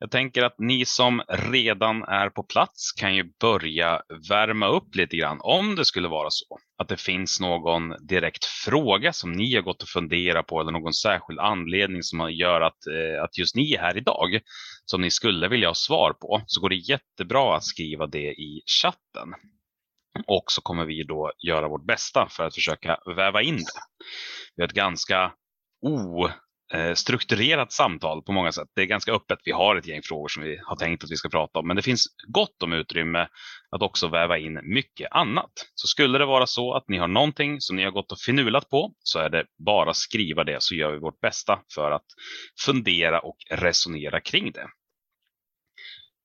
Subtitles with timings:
[0.00, 5.16] Jag tänker att ni som redan är på plats kan ju börja värma upp lite
[5.16, 9.62] grann om det skulle vara så att det finns någon direkt fråga som ni har
[9.62, 13.74] gått och funderat på eller någon särskild anledning som gör att, eh, att just ni
[13.74, 14.40] är här idag
[14.84, 18.62] som ni skulle vilja ha svar på så går det jättebra att skriva det i
[18.82, 19.34] chatten.
[20.26, 23.80] Och så kommer vi då göra vårt bästa för att försöka väva in det.
[24.56, 25.32] Vi har ett ganska
[25.86, 26.28] o
[26.74, 28.68] Eh, strukturerat samtal på många sätt.
[28.74, 29.38] Det är ganska öppet.
[29.44, 31.76] Vi har ett gäng frågor som vi har tänkt att vi ska prata om, men
[31.76, 33.28] det finns gott om utrymme
[33.70, 35.50] att också väva in mycket annat.
[35.74, 38.70] Så skulle det vara så att ni har någonting som ni har gått och finulat
[38.70, 42.06] på så är det bara skriva det så gör vi vårt bästa för att
[42.64, 44.66] fundera och resonera kring det.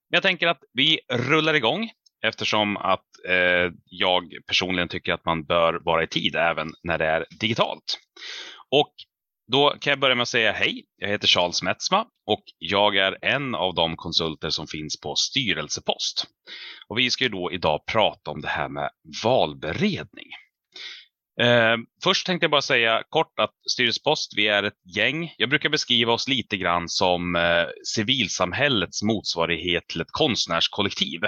[0.10, 1.90] Jag tänker att vi rullar igång
[2.26, 7.06] eftersom att eh, jag personligen tycker att man bör vara i tid även när det
[7.06, 8.00] är digitalt.
[8.72, 8.94] Och
[9.52, 10.84] då kan jag börja med att säga hej.
[10.98, 16.26] Jag heter Charles Metzma och jag är en av de konsulter som finns på styrelsepost.
[16.88, 18.90] Och vi ska ju då idag prata om det här med
[19.24, 20.28] valberedning.
[21.42, 25.34] Eh, först tänkte jag bara säga kort att Styrelsepost, vi är ett gäng.
[25.38, 31.22] Jag brukar beskriva oss lite grann som eh, civilsamhällets motsvarighet till ett konstnärskollektiv.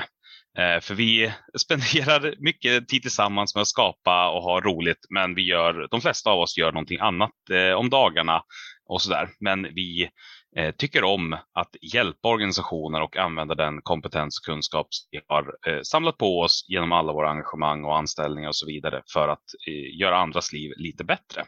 [0.58, 5.42] Eh, för vi spenderar mycket tid tillsammans med att skapa och ha roligt, men vi
[5.42, 8.42] gör, de flesta av oss gör någonting annat eh, om dagarna
[8.88, 9.30] och sådär.
[9.39, 10.09] Men vi
[10.58, 15.81] Eh, tycker om att hjälpa organisationer och använda den kompetens och kunskap vi har eh,
[15.81, 20.00] samlat på oss genom alla våra engagemang och anställningar och så vidare för att eh,
[20.00, 21.45] göra andras liv lite bättre.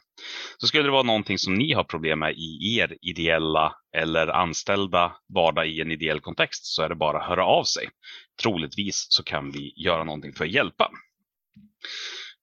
[0.57, 5.15] Så skulle det vara någonting som ni har problem med i er ideella eller anställda
[5.33, 7.89] vardag i en ideell kontext så är det bara att höra av sig
[8.41, 10.91] troligtvis så kan vi göra någonting för att hjälpa.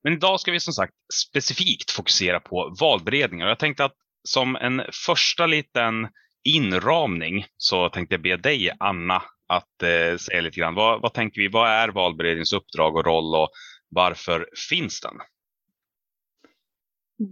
[0.04, 3.48] Men idag ska vi som sagt specifikt fokusera på valberedningar.
[3.48, 3.94] Jag tänkte att
[4.28, 6.08] som en första liten
[6.44, 10.74] inramning så tänkte jag be dig Anna att eh, säga lite grann.
[10.74, 11.48] Vad, vad tänker vi?
[11.48, 13.48] Vad är valberedningens uppdrag och roll och
[13.88, 15.14] varför finns den?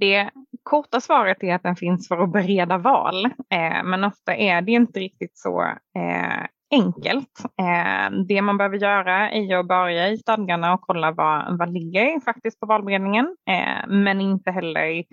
[0.01, 0.31] Det
[0.63, 4.73] korta svaret är att den finns för att bereda val, eh, men ofta är det
[4.73, 5.63] inte riktigt så
[5.99, 7.45] eh, enkelt.
[7.61, 12.21] Eh, det man behöver göra är att börja i stadgarna och kolla vad, vad ligger
[12.21, 15.05] faktiskt på valberedningen, eh, men inte heller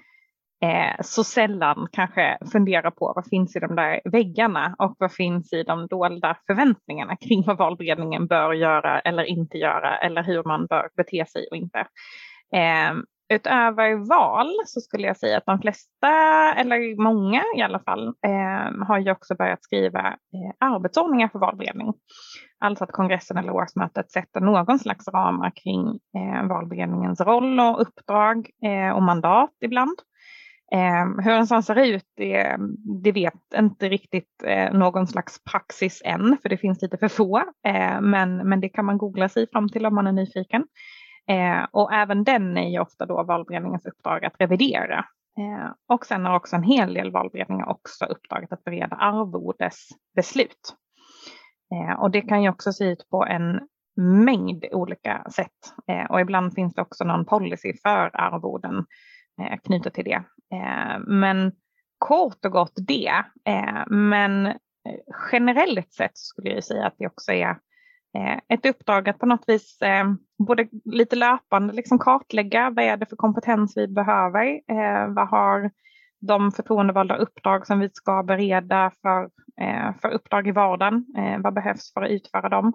[0.62, 5.53] eh, så sällan kanske funderar på vad finns i de där väggarna och vad finns
[5.53, 10.66] i de dolda förväntningarna kring vad valberedningen bör göra eller inte göra eller hur man
[10.66, 11.80] bör bete sig och inte.
[12.53, 12.94] Eh,
[13.34, 16.09] utöver val så skulle jag säga att de flesta,
[16.58, 21.94] eller många i alla fall, eh, har ju också börjat skriva eh, arbetsordningar för valberedning.
[22.59, 28.50] Alltså att kongressen eller årsmötet sätter någon slags ramar kring eh, valberedningens roll och uppdrag
[28.64, 30.00] eh, och mandat ibland.
[30.72, 32.57] Eh, hur en sån ser ut, det,
[33.03, 37.44] det vet inte riktigt eh, någon slags praxis än, för det finns lite för få.
[37.63, 40.66] Ehm, men, men det kan man googla sig fram till om man är nyfiken.
[41.30, 45.06] Eh, och även den är ju ofta då valberedningens uppdrag att revidera.
[45.38, 50.75] Eh, och sen har också en hel del valberedningar också uppdraget att bereda arvodesbeslut.
[51.74, 53.59] Eh, och det kan ju också se ut på en
[54.25, 55.74] mängd olika sätt.
[55.88, 58.84] Eh, och ibland finns det också någon policy för arvoden eh,
[59.39, 60.23] Eh, knutet till det.
[60.55, 61.51] Eh, men
[61.97, 63.23] kort och gott det.
[63.45, 64.53] Eh, men
[65.31, 67.55] generellt sett skulle jag säga att det också är
[68.50, 69.79] ett uppdrag att på något vis
[70.47, 74.61] både lite löpande liksom kartlägga vad är det för kompetens vi behöver.
[75.13, 75.71] Vad har
[76.19, 79.29] de förtroendevalda uppdrag som vi ska bereda för,
[80.01, 81.06] för uppdrag i vardagen?
[81.44, 82.73] vad behövs för att utföra dem?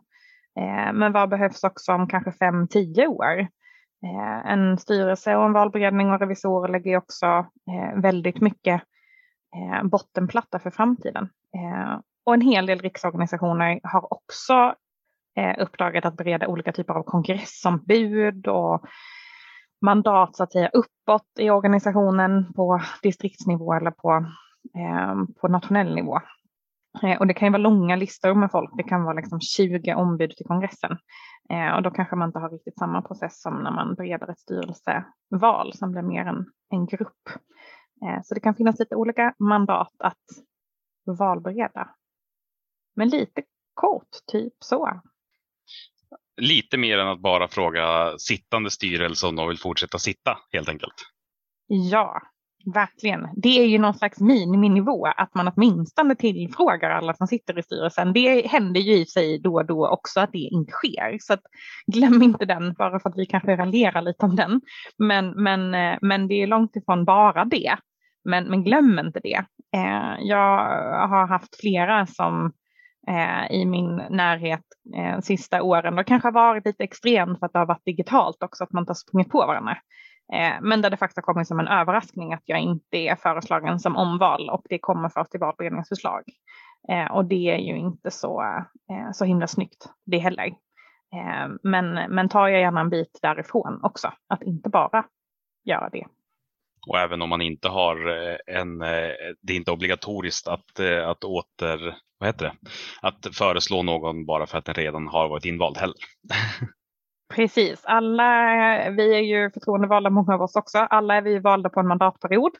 [0.95, 3.49] men vad behövs också om kanske fem, tio år?
[4.05, 8.83] Eh, en styrelse och en valberedning och revisorer lägger också eh, väldigt mycket
[9.57, 11.29] eh, bottenplatta för framtiden.
[12.27, 14.75] Och en hel del riksorganisationer har också
[15.37, 18.85] eh, uppdraget att bereda olika typer av kongressombud och
[19.81, 24.27] mandat så att säga uppåt i organisationen på distriktsnivå eller på,
[24.77, 26.21] eh, på nationell nivå.
[27.19, 28.71] Och det kan ju vara långa listor med folk.
[28.77, 30.99] Det kan vara liksom 20 ombud till kongressen.
[31.51, 34.39] Eh, och då kanske man inte har riktigt samma process som när man bereder ett
[34.39, 37.29] styrelseval som blir mer en, en grupp.
[38.05, 40.25] Eh, så det kan finnas lite olika mandat att
[41.19, 41.95] valbereda.
[42.97, 43.43] Men lite
[43.75, 45.01] kort, typ så
[46.37, 50.95] lite mer än att bara fråga sittande styrelse om de vill fortsätta sitta helt enkelt.
[51.67, 52.23] Ja,
[52.75, 53.29] verkligen.
[53.37, 58.13] Det är ju någon slags miniminivå att man åtminstone tillfrågar alla som sitter i styrelsen.
[58.13, 61.19] Det händer ju i sig då och då också att det inte sker.
[61.21, 61.37] Så
[61.87, 64.61] glöm inte den bara för att vi kanske raljerar lite om den.
[64.99, 67.77] Men, men, eh, men det är långt ifrån bara det.
[68.25, 69.45] Men, men glöm inte det.
[69.77, 70.59] Eh, jag
[71.09, 72.53] har haft flera som
[73.09, 74.65] eh, i min närhet
[74.97, 75.97] eh, sista åren.
[75.97, 78.83] Det kanske har varit lite extremt för att det har varit digitalt också, att man
[78.83, 79.77] inte har sprungit på varandra.
[80.33, 83.81] Eh, men där det faktiskt kommer kommit som en överraskning att jag inte är föreslagen
[83.81, 86.23] som omval och det kommer först i valberedningens förslag.
[86.89, 88.43] Eh, och det är ju inte så,
[88.91, 90.55] eh, så himla snyggt det heller.
[91.63, 95.05] Men, men tar jag gärna en bit därifrån också, att inte bara
[95.65, 96.07] göra det.
[96.87, 97.97] Och även om man inte har
[98.47, 98.79] en,
[99.43, 102.55] det är inte obligatoriskt att, att åter, vad heter det,
[103.03, 105.97] att föreslå någon bara för att den redan har varit invald heller.
[107.35, 108.25] Precis, alla,
[108.91, 112.53] vi är ju förtroendevalda många av oss också, alla är vi valda på en mandatperiod.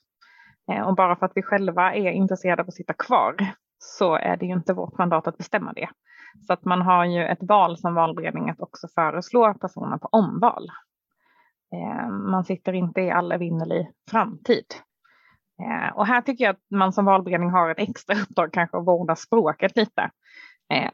[0.73, 3.37] Eh, och bara för att vi själva är intresserade av att sitta kvar
[3.79, 5.89] så är det ju inte vårt mandat att bestämma det.
[6.47, 10.69] Så att man har ju ett val som valberedning att också föreslå personer på omval.
[11.75, 14.67] Eh, man sitter inte i all evinnerlig framtid.
[15.63, 18.87] Eh, och här tycker jag att man som valberedning har ett extra uppdrag kanske att
[18.87, 20.11] vårda språket lite.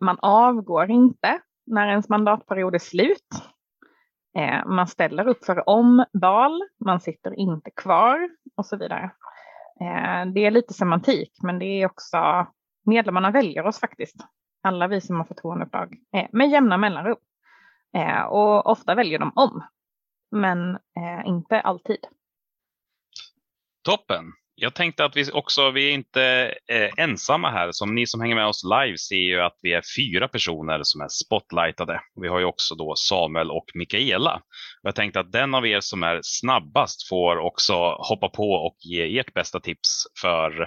[0.00, 3.28] Man avgår inte när ens mandatperiod är slut.
[4.36, 9.10] Eh, man ställer upp för omval, man sitter inte kvar och så vidare.
[9.80, 12.46] Eh, det är lite semantik, men det är också
[12.86, 14.16] medlemmarna väljer oss faktiskt.
[14.62, 17.16] Alla vi som har förtroendeuppdrag eh, med jämna mellanrum.
[18.28, 19.62] Och ofta väljer de om
[20.30, 20.78] men
[21.24, 21.98] inte alltid.
[23.82, 24.24] Toppen!
[24.62, 27.72] Jag tänkte att vi också, vi är inte eh, ensamma här.
[27.72, 31.00] Som ni som hänger med oss live ser ju att vi är fyra personer som
[31.00, 32.00] är spotlightade.
[32.20, 34.42] Vi har ju också då Samuel och Mikaela.
[34.82, 39.18] Jag tänkte att den av er som är snabbast får också hoppa på och ge
[39.18, 40.60] ert bästa tips för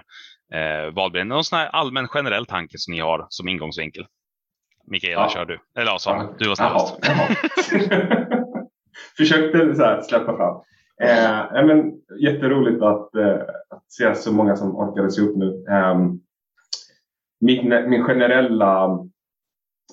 [0.53, 1.27] eh, valberedningen.
[1.27, 4.05] Någon sån här allmän generell tanke som ni har som ingångsvinkel.
[4.87, 5.29] Mikaela, ja.
[5.29, 5.59] kör du.
[5.77, 6.95] Eller ja, Samuel, du var snabbast.
[7.01, 7.27] Jaha,
[7.71, 8.37] jaha.
[9.17, 10.61] försökte så här, släppa fram.
[11.01, 15.65] Eh, eh, men, jätteroligt att, eh, att se så många som orkade se upp nu.
[15.69, 15.99] Eh,
[17.39, 18.99] min, min generella,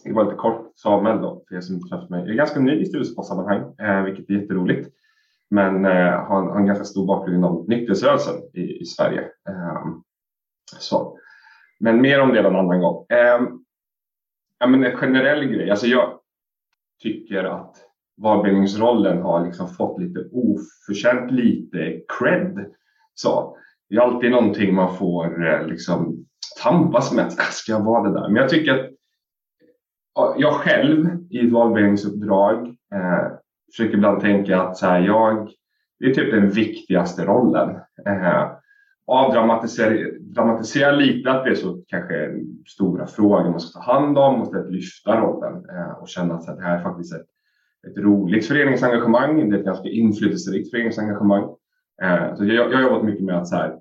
[0.05, 2.21] det var lite kort, Samuel då, för er som inte träffat mig.
[2.21, 4.89] Jag är ganska ny i styrelsepostsammanhang, eh, vilket är jätteroligt.
[5.51, 9.21] Men eh, har, har en ganska stor bakgrund inom nykterhetsrörelsen i, i Sverige.
[9.21, 9.87] Eh,
[10.79, 11.19] så.
[11.81, 13.07] Men mer om det en annan gång.
[13.09, 13.41] Eh,
[14.59, 16.19] ja, men en generell grej, alltså jag
[17.03, 17.77] tycker att
[18.23, 22.67] valberedningsrollen har liksom fått lite oförtjänt lite cred.
[23.15, 23.57] Så,
[23.89, 26.27] det är alltid någonting man får eh, liksom
[26.63, 27.33] tampas med.
[27.51, 28.29] Ska jag vara det där?
[28.29, 28.91] Men jag tycker att
[30.37, 33.33] jag själv i ett valberedningsuppdrag eh,
[33.73, 35.51] försöker ibland tänka att så här, jag,
[35.99, 37.71] det är typ den viktigaste rollen.
[38.07, 38.51] Eh,
[39.07, 42.31] avdramatisera dramatisera lite att det är så kanske
[42.69, 46.51] stora frågor man ska ta hand om och lyfta rollen eh, och känna att så
[46.51, 47.27] här, det här är faktiskt ett
[47.87, 49.51] ett roligt föreningsengagemang.
[49.51, 51.43] Det är ett ganska inflytelserikt föreningsengagemang.
[52.03, 53.77] Eh, så jag, jag har jobbat mycket med att så här,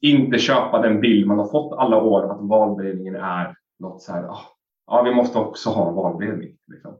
[0.00, 4.24] inte köpa den bild man har fått alla år att valberedningen är något så här,
[4.24, 4.40] ah,
[4.86, 6.56] ja, vi måste också ha en valberedning.
[6.72, 6.94] Liksom.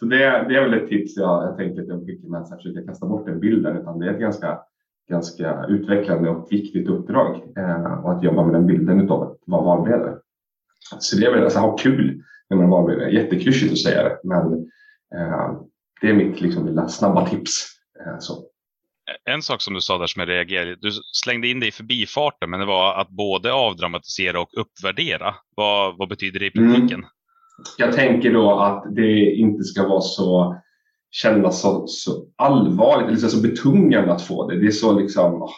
[0.00, 0.16] Så det,
[0.48, 3.06] det är väl ett tips jag, jag tänker att jag skickar med att försöka kasta
[3.06, 4.58] bort den bilden, utan det är ett ganska,
[5.08, 9.62] ganska utvecklande och viktigt uppdrag eh, och att jobba med den bilden av att vara
[9.62, 10.16] valberedare.
[10.98, 13.10] Så det är väl, alltså ha kul när man är valberedare.
[13.10, 14.70] Jätteklyschigt att säga det, men
[16.00, 17.66] det är mitt liksom, lilla snabba tips.
[18.06, 18.44] Eh, så.
[19.24, 20.90] En sak som du sa där som jag reagerade, du
[21.22, 25.34] slängde in det i förbifarten, men det var att både avdramatisera och uppvärdera.
[25.56, 26.98] Vad, vad betyder det i praktiken?
[26.98, 27.10] Mm.
[27.78, 30.56] Jag tänker då att det inte ska vara så
[31.10, 34.60] kännas så, så allvarligt eller så betungande att få det.
[34.60, 35.48] Det är så liksom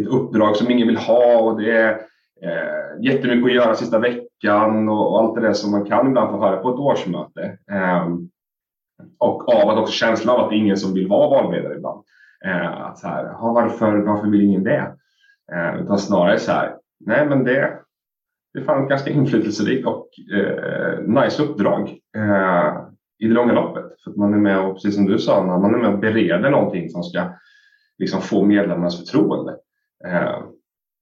[0.00, 1.90] ett uppdrag som ingen vill ha och det är
[2.42, 6.30] eh, jättemycket att göra sista veckan och, och allt det där som man kan ibland
[6.30, 7.58] få höra på ett årsmöte.
[7.72, 8.08] Eh,
[9.18, 12.04] och av att också känslan av att det är ingen som vill vara valberedare ibland.
[12.44, 14.96] Eh, att så här, varför, varför vill ingen det?
[15.52, 17.78] Eh, utan snarare så här, nej men det,
[18.52, 22.76] det är fan ett ganska inflytelserikt och eh, nice uppdrag eh,
[23.18, 24.02] i det långa loppet.
[24.04, 26.50] För att man är med och, precis som du sa, man är med och bereder
[26.50, 27.32] någonting som ska
[27.98, 29.52] liksom, få medlemmarnas förtroende.
[30.04, 30.42] Eh,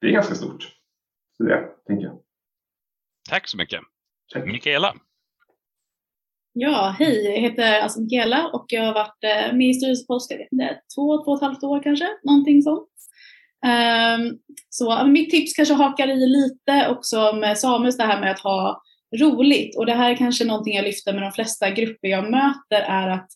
[0.00, 0.68] det är ganska stort.
[1.36, 2.18] Så det tänker jag.
[3.30, 3.80] Tack så mycket.
[4.32, 4.46] Tack.
[4.46, 4.94] Mikaela.
[6.60, 10.38] Ja, hej, jag heter alltså Mikaela och jag har varit eh, med i styrelsepost, jag
[10.38, 12.88] vet inte, två, två och ett halvt år kanske, någonting sånt.
[13.66, 14.38] Um,
[14.70, 18.82] så mitt tips kanske hakar i lite också med Samuels det här med att ha
[19.20, 22.82] roligt och det här är kanske någonting jag lyfter med de flesta grupper jag möter
[22.88, 23.28] är att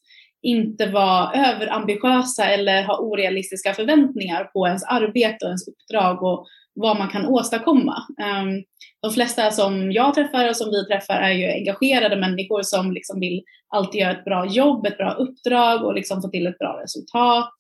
[0.43, 6.99] inte vara överambitiösa eller ha orealistiska förväntningar på ens arbete och ens uppdrag och vad
[6.99, 7.95] man kan åstadkomma.
[7.95, 8.65] Um,
[9.03, 13.21] de flesta som jag träffar och som vi träffar är ju engagerade människor som liksom
[13.21, 16.81] vill alltid göra ett bra jobb, ett bra uppdrag och liksom få till ett bra
[16.83, 17.55] resultat.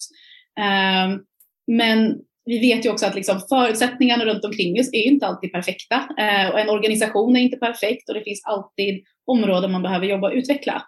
[0.60, 1.24] Um,
[1.66, 5.96] men vi vet ju också att liksom förutsättningarna runt omkring oss är inte alltid perfekta
[6.18, 10.28] eh, och en organisation är inte perfekt och det finns alltid områden man behöver jobba
[10.28, 10.82] och utveckla.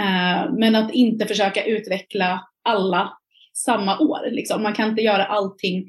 [0.00, 3.12] Ehm, men att inte försöka utveckla alla
[3.54, 4.30] samma år.
[4.30, 4.62] Liksom.
[4.62, 5.84] Man kan inte göra allting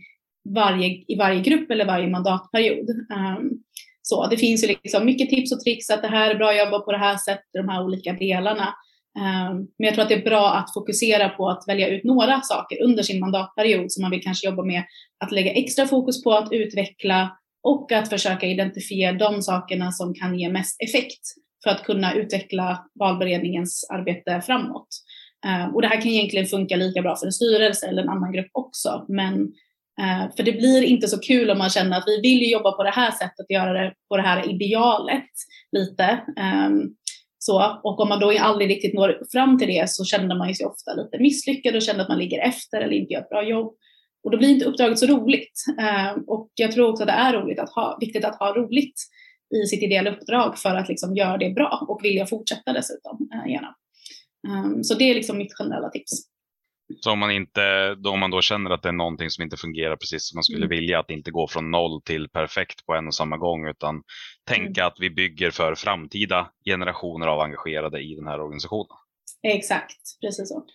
[0.54, 2.90] varje, i varje grupp eller varje mandatperiod.
[2.90, 3.64] Um,
[4.02, 6.58] så det finns ju liksom mycket tips och tricks att det här är bra att
[6.58, 8.74] jobba på det här sättet, de här olika delarna.
[9.20, 12.42] Um, men jag tror att det är bra att fokusera på att välja ut några
[12.42, 14.84] saker under sin mandatperiod som man vill kanske jobba med
[15.26, 20.40] att lägga extra fokus på att utveckla och att försöka identifiera de sakerna som kan
[20.40, 21.22] ge mest effekt
[21.64, 24.88] för att kunna utveckla valberedningens arbete framåt.
[25.46, 28.32] Ehm, och det här kan egentligen funka lika bra för en styrelse eller en annan
[28.32, 29.54] grupp också, men
[30.02, 32.84] Eh, för det blir inte så kul om man känner att vi vill jobba på
[32.84, 35.30] det här sättet och göra det på det här idealet
[35.72, 36.04] lite.
[36.38, 36.82] Ehm,
[37.40, 40.66] så, och om man då aldrig riktigt når fram till det så känner man sig
[40.66, 43.74] ofta lite misslyckad och känner att man ligger efter eller inte gör ett bra jobb.
[44.24, 45.66] Och då blir inte uppdraget så roligt.
[45.80, 48.96] Ehm, och jag tror också att det är roligt att ha, viktigt att ha roligt
[49.56, 53.52] i sitt ideella uppdrag för att liksom göra det bra och vilja fortsätta dessutom eh,
[53.52, 53.76] gärna.
[54.48, 56.12] Ehm, så det är liksom mitt generella tips.
[57.02, 59.96] Så om man, inte, då man då känner att det är någonting som inte fungerar
[59.96, 60.70] precis som man skulle mm.
[60.70, 64.04] vilja, att inte gå från noll till perfekt på en och samma gång, utan
[64.48, 64.88] tänka mm.
[64.88, 68.98] att vi bygger för framtida generationer av engagerade i den här organisationen.
[69.44, 70.66] Exakt, precis så.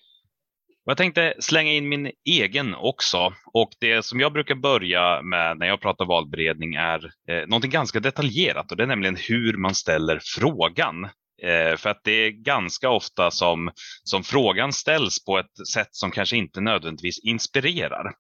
[0.85, 5.67] Jag tänkte slänga in min egen också och det som jag brukar börja med när
[5.67, 10.21] jag pratar valberedning är eh, någonting ganska detaljerat och det är nämligen hur man ställer
[10.25, 11.09] frågan
[11.45, 13.71] Eh, för att det är ganska ofta som,
[14.05, 18.13] som frågan ställs på ett sätt som kanske inte nödvändigtvis inspirerar.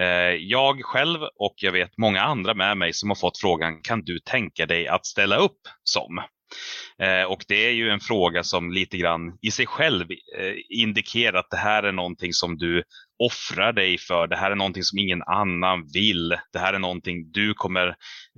[0.00, 4.04] Eh, jag själv och jag vet många andra med mig som har fått frågan kan
[4.04, 6.22] du tänka dig att ställa upp som?
[6.98, 11.38] Eh, och det är ju en fråga som lite grann i sig själv eh, indikerar
[11.38, 12.82] att det här är någonting som du
[13.18, 14.26] offrar dig för.
[14.26, 16.28] Det här är någonting som ingen annan vill.
[16.52, 17.86] Det här är någonting du kommer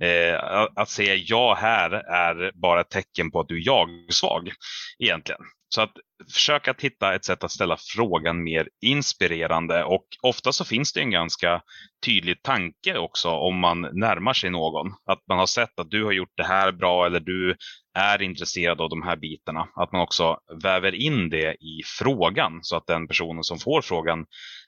[0.01, 4.51] eh, att säga ja här är bara ett tecken på att du är jag-svag
[4.99, 5.41] egentligen.
[5.69, 5.91] Så att
[6.33, 11.11] försöka hitta ett sätt att ställa frågan mer inspirerande och ofta så finns det en
[11.11, 11.61] ganska
[12.05, 14.87] tydlig tanke också om man närmar sig någon.
[15.05, 17.55] Att man har sett att du har gjort det här bra eller du
[17.97, 19.67] är intresserad av de här bitarna.
[19.75, 24.25] Att man också väver in det i frågan så att den personen som får frågan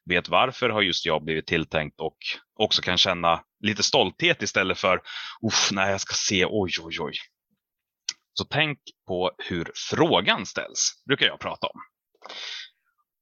[0.10, 2.18] vet varför har just jag blivit tilltänkt och
[2.60, 5.02] också kan känna lite stolthet istället för
[5.72, 7.14] nej jag ska se, oj oj oj.
[8.34, 11.80] Så tänk på hur frågan ställs, brukar jag prata om.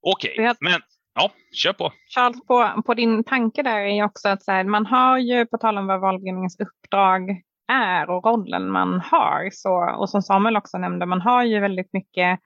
[0.02, 0.82] Okej, okay, men
[1.16, 1.32] ja,
[1.64, 1.92] kör på.
[2.16, 5.58] Charles, på, på din tanke där är också att så här, man har ju, på
[5.58, 10.78] tal om vad valberedningens uppdrag är och rollen man har, så, och som Samuel också
[10.78, 12.40] nämnde, man har ju väldigt mycket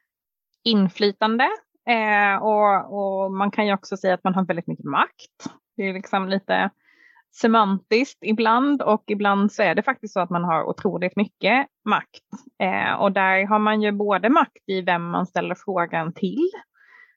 [0.63, 1.49] inflytande
[1.89, 5.55] eh, och, och man kan ju också säga att man har väldigt mycket makt.
[5.77, 6.69] Det är liksom lite
[7.31, 12.25] semantiskt ibland och ibland så är det faktiskt så att man har otroligt mycket makt.
[12.63, 16.49] Eh, och där har man ju både makt i vem man ställer frågan till,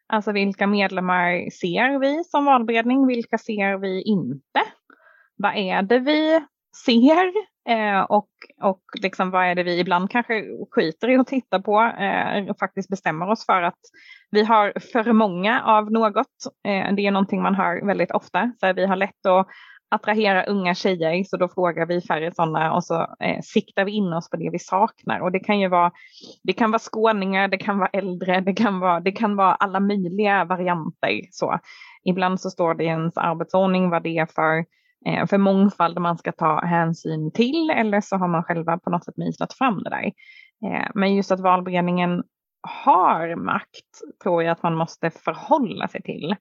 [0.07, 4.61] alltså vilka medlemmar ser vi som valberedning, vilka ser vi inte?
[5.37, 6.41] Vad är det vi
[6.85, 7.33] ser
[7.69, 8.29] eh, och,
[8.63, 12.59] och liksom vad är det vi ibland kanske skiter i att titta på eh, och
[12.59, 13.79] faktiskt bestämmer oss för att
[14.31, 16.27] vi har för många av något.
[16.67, 18.53] Eh, det är någonting man hör väldigt ofta.
[18.61, 19.47] Så vi har lätt att
[19.89, 24.13] attrahera unga tjejer så då frågar vi färre sådana och så eh, siktar vi in
[24.13, 25.21] oss på det vi saknar.
[25.21, 25.93] Och det kan ju vara,
[26.43, 29.81] det kan vara skåningar, det kan vara äldre, det kan vara, det kan vara alla
[29.81, 31.21] möjliga varianter.
[31.31, 31.59] Så.
[32.05, 34.65] Ibland så står det i ens arbetsordning vad det är för,
[35.07, 39.05] eh, för mångfald man ska ta hänsyn till eller så har man själva på något
[39.05, 40.13] sätt myslat fram det där.
[40.67, 42.23] Eh, men just att valberedningen
[42.85, 46.37] har makt tror jag att man måste förhålla sig till.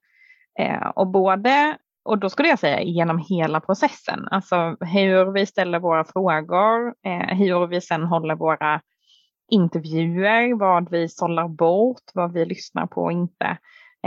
[0.60, 5.80] Eh, och både och då skulle jag säga genom hela processen, alltså hur vi ställer
[5.80, 8.82] våra frågor, eh, hur vi sen håller våra
[9.52, 13.58] intervjuer, vad vi sållar bort, vad vi lyssnar på och inte.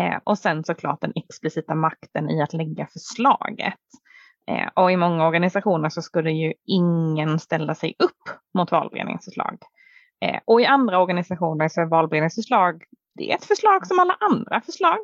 [0.00, 3.74] Eh, och sen såklart den explicita makten i att lägga förslaget.
[4.50, 9.58] Eh, och i många organisationer så skulle ju ingen ställa sig upp mot valberedningsförslag.
[10.24, 12.82] Eh, och i andra organisationer så är valberedningsförslag
[13.16, 14.98] det är ett förslag som alla andra förslag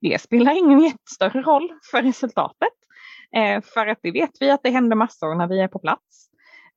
[0.00, 2.72] det spelar ingen jättestörre roll för resultatet.
[3.36, 6.30] Eh, för att det vet vi att det händer massor när vi är på plats.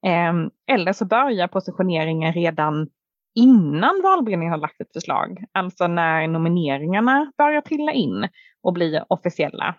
[0.05, 0.33] Eh,
[0.75, 2.87] eller så börjar positioneringen redan
[3.35, 8.29] innan valberedningen har lagt ett förslag, alltså när nomineringarna börjar trilla in
[8.63, 9.75] och bli officiella.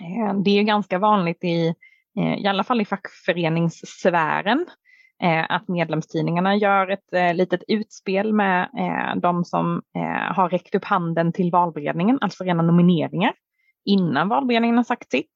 [0.00, 1.74] Eh, det är ganska vanligt i,
[2.18, 4.66] eh, i alla fall i fackföreningssfären, eh,
[5.22, 9.82] Eh, att medlemstidningarna gör ett eh, litet utspel med eh, de som
[10.30, 13.32] har räckt upp handen till valberedningen, alltså rena nomineringar
[13.84, 15.32] innan valberedningen har sagt sitt.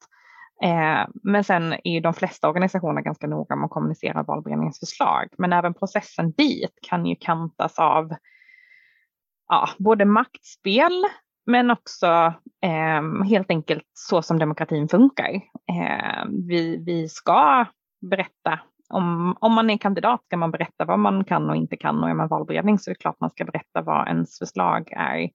[1.22, 5.28] Men sen är ju de flesta organisationer ganska noga med att kommunicera valberedningens förslag.
[5.38, 8.14] Men även processen dit kan ju kantas av
[9.48, 11.04] ja, både maktspel
[11.46, 15.34] men också eh, helt enkelt så som demokratin funkar.
[15.70, 17.66] Eh, vi, vi ska
[18.10, 18.60] berätta
[18.92, 22.10] om, om man är kandidat ska man berätta vad man kan och inte kan och
[22.10, 25.30] är man valberedning så är det klart man ska berätta vad ens förslag är.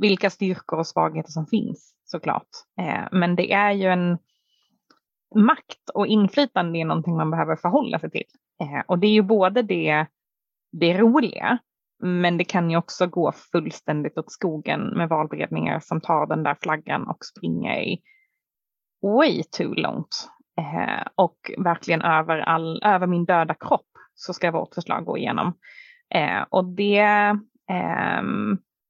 [0.00, 2.48] Vilka styrkor och svagheter som finns såklart.
[2.80, 4.18] Eh, men det är ju en
[5.34, 8.24] makt och inflytande är någonting man behöver förhålla sig till.
[8.60, 10.06] Eh, och det är ju både det,
[10.72, 11.58] det roliga
[12.02, 16.56] men det kan ju också gå fullständigt åt skogen med valberedningar som tar den där
[16.62, 17.98] flaggan och springer
[19.02, 20.28] way too långt.
[20.58, 25.54] Eh, och verkligen över, all, över min döda kropp så ska vårt förslag gå igenom.
[26.14, 27.00] Eh, och det,
[27.70, 28.22] eh,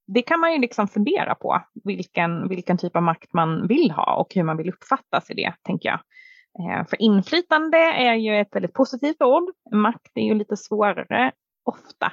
[0.07, 4.15] det kan man ju liksom fundera på, vilken, vilken typ av makt man vill ha
[4.15, 6.01] och hur man vill uppfattas i det, tänker jag.
[6.59, 9.51] Eh, för inflytande är ju ett väldigt positivt ord.
[9.73, 11.33] Makt är ju lite svårare
[11.65, 12.13] ofta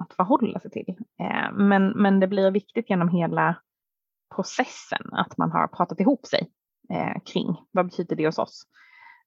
[0.00, 0.96] att förhålla sig till.
[1.20, 3.56] Eh, men, men det blir viktigt genom hela
[4.34, 6.50] processen att man har pratat ihop sig
[6.90, 8.66] eh, kring vad betyder det hos oss.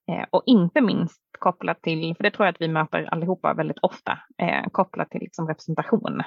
[0.07, 3.79] Eh, och inte minst kopplat till, för det tror jag att vi möter allihopa väldigt
[3.79, 4.19] ofta,
[4.71, 6.21] kopplat till liksom representation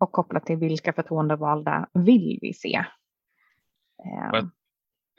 [0.00, 2.84] och kopplat till vilka förtroendevalda vill vi se.
[4.32, 4.50] Jag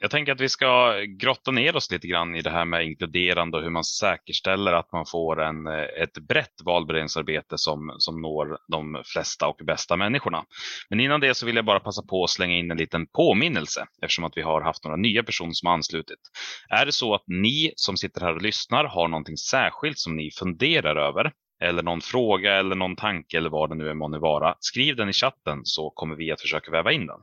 [0.02, 3.56] jag tänker att vi ska grotta ner oss lite grann i det här med inkluderande
[3.56, 8.58] och hur man säkerställer att man får en, eh, ett brett valberedningsarbete som, som når
[8.68, 10.44] de flesta och bästa människorna.
[10.90, 13.86] Men innan det så vill jag bara passa på att slänga in en liten påminnelse
[14.02, 16.20] eftersom att vi har haft några nya personer som anslutit.
[16.68, 20.30] Är det så att ni som sitter här och lyssnar har någonting särskilt som ni
[20.30, 24.54] funderar över eller någon fråga eller någon tanke eller vad det nu är månne vara.
[24.60, 27.20] Skriv den i chatten så kommer vi att försöka väva in den.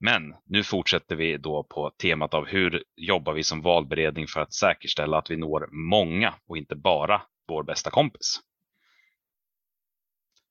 [0.00, 4.52] Men nu fortsätter vi då på temat av hur jobbar vi som valberedning för att
[4.52, 8.40] säkerställa att vi når många och inte bara vår bästa kompis.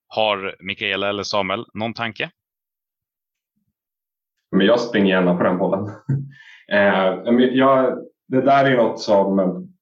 [0.07, 2.31] Har Mikaela eller Samuel någon tanke?
[4.51, 5.89] Men jag springer gärna på den bollen.
[6.71, 7.15] Eh,
[7.51, 9.74] jag, det där är något som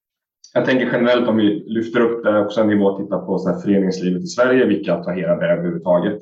[0.53, 3.49] jag tänker generellt om vi lyfter upp det också en nivå och tittar på så
[3.49, 6.21] här föreningslivet i Sverige, vilka attraherar det överhuvudtaget?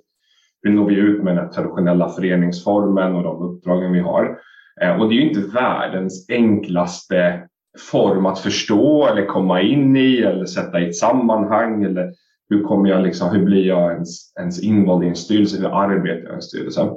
[0.62, 4.38] Hur når vi ut med den traditionella föreningsformen och de uppdragen vi har?
[4.82, 7.48] Eh, och det är ju inte världens enklaste
[7.92, 11.84] form att förstå eller komma in i eller sätta i ett sammanhang.
[11.84, 12.14] Eller
[12.50, 15.62] hur, kommer jag liksom, hur blir jag ens, ens invald i en styrelse?
[15.62, 16.90] Hur arbetar jag i en styrelse?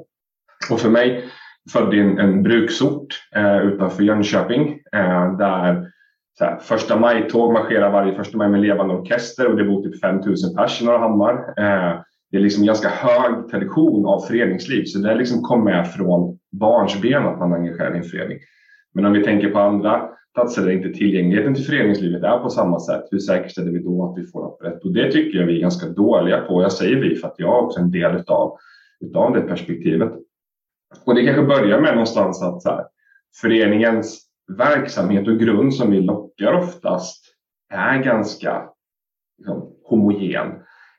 [0.71, 1.25] Och för mig,
[1.73, 5.94] född i en, en bruksort eh, utanför Jönköping eh, där
[6.39, 10.01] så här, första maj-tåg marscherar varje första maj med levande orkester och det bor typ
[10.01, 11.35] 5000 pers i Norrahammar.
[11.35, 16.39] Eh, det är liksom ganska hög tradition av föreningsliv så det liksom kom med från
[16.53, 18.39] barnsben att man engagerar i en förening.
[18.95, 22.81] Men om vi tänker på andra platser där inte tillgängligheten till föreningslivet är på samma
[22.81, 24.85] sätt, hur säkerställer vi då att vi får något rätt?
[24.85, 26.63] Och det tycker jag vi är ganska dåliga på.
[26.63, 28.57] Jag säger vi för att jag är också en del utav,
[29.01, 30.13] utav det perspektivet.
[31.05, 32.85] Och det kanske börjar med någonstans att så här,
[33.41, 37.25] föreningens verksamhet och grund som vi lockar oftast
[37.73, 38.63] är ganska
[39.39, 40.47] liksom, homogen.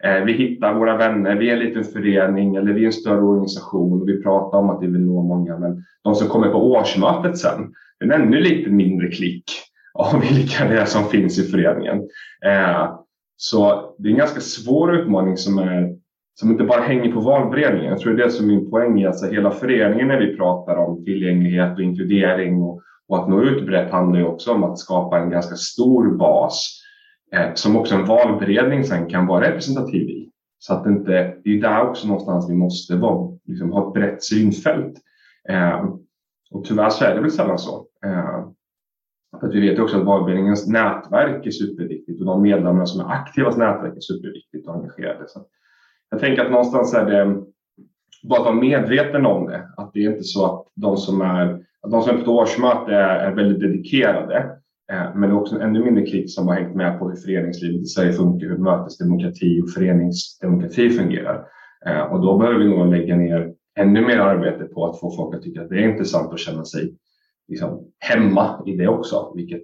[0.04, 3.22] Eh, vi hittar våra vänner, vi är en liten förening eller vi är en större
[3.22, 6.72] organisation och vi pratar om att vi vill nå många men de som kommer på
[6.72, 9.44] årsmötet sen, det är en ännu lite mindre klick
[9.94, 11.98] av vilka det är som finns i föreningen.
[12.46, 12.96] Eh,
[13.38, 15.96] så det är en ganska svår utmaning som, är,
[16.34, 17.90] som inte bara hänger på valberedningen.
[17.90, 20.38] Jag tror det är det som är min poäng är alltså hela föreningen när vi
[20.38, 24.64] pratar om tillgänglighet och inkludering och och att nå ut brett handlar ju också om
[24.64, 26.82] att skapa en ganska stor bas
[27.34, 30.32] eh, som också en valberedning sen kan vara representativ i.
[30.60, 33.94] Så att det inte, det är där också någonstans vi måste vara, liksom, ha ett
[33.94, 34.94] brett synfält.
[35.50, 35.86] Eh,
[36.52, 37.88] och tyvärr så är det väl sällan så.
[38.06, 38.48] Eh,
[39.40, 43.14] för att vi vet också att valberedningens nätverk är superviktigt och de medlemmar som är
[43.14, 45.28] aktiva i nätverk är superviktigt och engagerade.
[45.28, 45.46] Så
[46.10, 47.42] jag tänker att någonstans är det
[48.24, 49.70] bara att vara medveten om det.
[49.78, 52.92] Att det är inte så att de som är att de som är på årsmöte
[52.96, 54.38] är, väldigt dedikerade.
[54.92, 57.16] Eh, men det är också en ännu mindre kritik som har hängt med på hur
[57.16, 61.46] föreningslivet i Sverige funkar, hur mötesdemokrati och föreningsdemokrati fungerar.
[61.86, 65.36] Eh, och då behöver vi nog lägga ner ännu mer arbete på att få folk
[65.36, 66.96] att tycka att det är intressant att känna sig
[67.48, 69.62] liksom, hemma i det också, vilket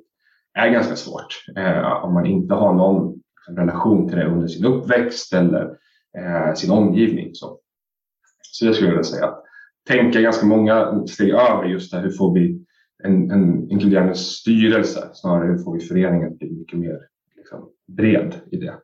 [0.54, 5.34] är ganska svårt eh, om man inte har någon relation till det under sin uppväxt
[5.34, 5.70] eller
[6.18, 7.30] eh, sin omgivning.
[7.34, 7.58] Så,
[8.52, 9.34] så det skulle jag vilja säga
[9.88, 12.66] tänka ganska många steg över just det här hur får vi
[13.04, 17.00] en, en inkluderande styrelse snarare hur får vi föreningen att bli mycket mer
[17.38, 18.76] liksom, bred i det.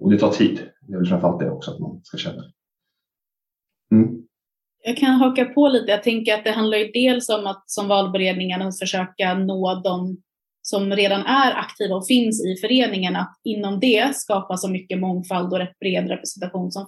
[0.00, 0.60] Och det tar tid.
[0.80, 2.42] Det är väl framförallt det också att man ska känna.
[3.92, 4.22] Mm.
[4.84, 5.90] jag kan haka på lite.
[5.90, 10.16] Jag tänker att det handlar ju dels om att som valberedningen försöka nå de
[10.62, 15.52] som redan är aktiva och finns i föreningen, att inom det skapa så mycket mångfald
[15.52, 16.86] och bred representation som,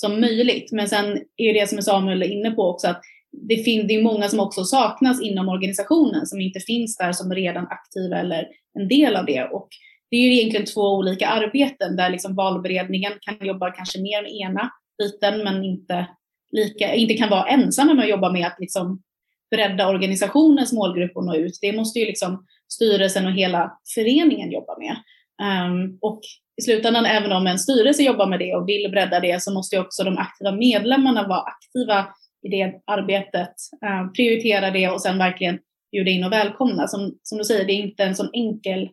[0.00, 0.72] som möjligt.
[0.72, 3.00] Men sen är det som Samuel är inne på också, att
[3.48, 7.32] det, finns, det är många som också saknas inom organisationen som inte finns där som
[7.32, 8.46] redan aktiva eller
[8.78, 9.44] en del av det.
[9.44, 9.68] Och
[10.10, 14.32] det är ju egentligen två olika arbeten där liksom valberedningen kan jobba kanske mer med
[14.32, 16.06] ena biten men inte,
[16.52, 19.02] lika, inte kan vara ensamma med att jobba med att liksom
[19.50, 21.58] bredda organisationens målgrupp och nå ut.
[21.60, 24.96] Det måste ju liksom styrelsen och hela föreningen jobba med.
[25.42, 26.20] Um, och
[26.56, 29.76] i slutändan, även om en styrelse jobbar med det och vill bredda det, så måste
[29.76, 32.06] ju också de aktiva medlemmarna vara aktiva
[32.42, 35.58] i det arbetet, uh, prioritera det och sen verkligen
[35.92, 36.88] bjuda in och välkomna.
[36.88, 38.88] Som, som du säger, det är inte en sån enkel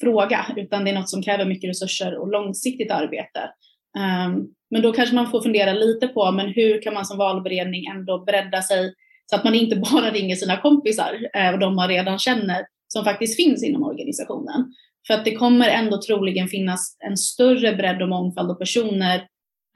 [0.00, 3.50] fråga, utan det är något som kräver mycket resurser och långsiktigt arbete.
[3.98, 7.86] Um, men då kanske man får fundera lite på, men hur kan man som valberedning
[7.86, 8.94] ändå bredda sig
[9.26, 13.04] så att man inte bara ringer sina kompisar eh, och de man redan känner som
[13.04, 14.74] faktiskt finns inom organisationen.
[15.06, 19.26] För att det kommer ändå troligen finnas en större bredd och mångfald av personer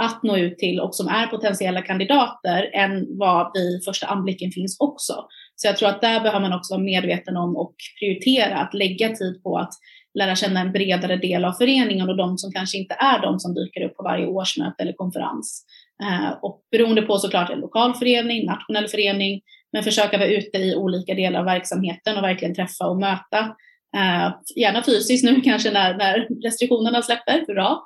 [0.02, 4.76] att nå ut till och som är potentiella kandidater än vad vid första anblicken finns
[4.80, 5.24] också.
[5.56, 9.08] Så jag tror att där behöver man också vara medveten om och prioritera att lägga
[9.08, 9.72] tid på att
[10.18, 13.54] lära känna en bredare del av föreningen och de som kanske inte är de som
[13.54, 15.64] dyker upp på varje årsmöte eller konferens.
[16.02, 19.40] Eh, och beroende på såklart en lokal förening, nationell förening,
[19.72, 23.56] men försöka vara ute i olika delar av verksamheten och verkligen träffa och möta.
[23.96, 27.79] Eh, gärna fysiskt nu kanske när, när restriktionerna släpper, hurra.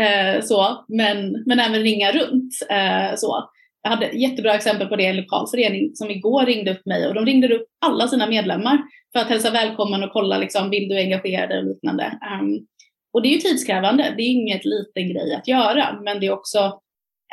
[0.00, 2.52] Eh, så, men, men även ringa runt.
[2.70, 3.50] Eh, så.
[3.82, 7.06] Jag hade ett jättebra exempel på det, en lokal förening som igår ringde upp mig
[7.06, 8.78] och de ringde upp alla sina medlemmar
[9.12, 12.18] för att hälsa välkommen och kolla liksom, vill du engagera dig och liknande.
[12.40, 12.66] Um,
[13.12, 16.32] och det är ju tidskrävande, det är inget liten grej att göra, men det är
[16.32, 16.80] också,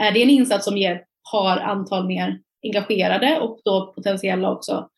[0.01, 4.89] är det en insats som ger ett par antal mer engagerade och då potentiella också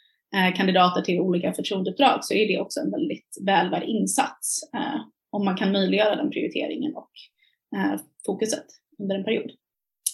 [0.56, 5.56] kandidater till olika förtroendeuppdrag så är det också en väldigt välvärd insats eh, om man
[5.56, 7.12] kan möjliggöra den prioriteringen och
[7.78, 8.66] eh, fokuset
[9.00, 9.52] under en period.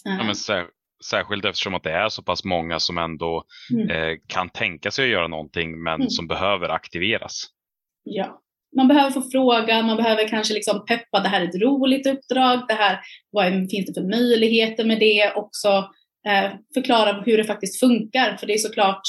[0.04, 0.66] Ja, men sär,
[1.10, 3.90] särskilt eftersom att det är så pass många som ändå mm.
[3.90, 6.10] eh, kan tänka sig att göra någonting men mm.
[6.10, 7.44] som behöver aktiveras.
[8.04, 8.42] Ja,
[8.76, 12.64] man behöver få fråga, man behöver kanske liksom peppa, det här är ett roligt uppdrag,
[12.68, 13.00] det här,
[13.30, 15.68] vad är, finns det för möjligheter med det också?
[16.28, 18.36] Eh, förklara hur det faktiskt funkar.
[18.36, 19.02] För det är såklart,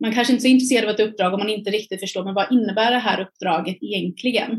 [0.00, 2.34] man kanske inte är så intresserad av ett uppdrag om man inte riktigt förstår, men
[2.34, 4.50] vad innebär det här uppdraget egentligen?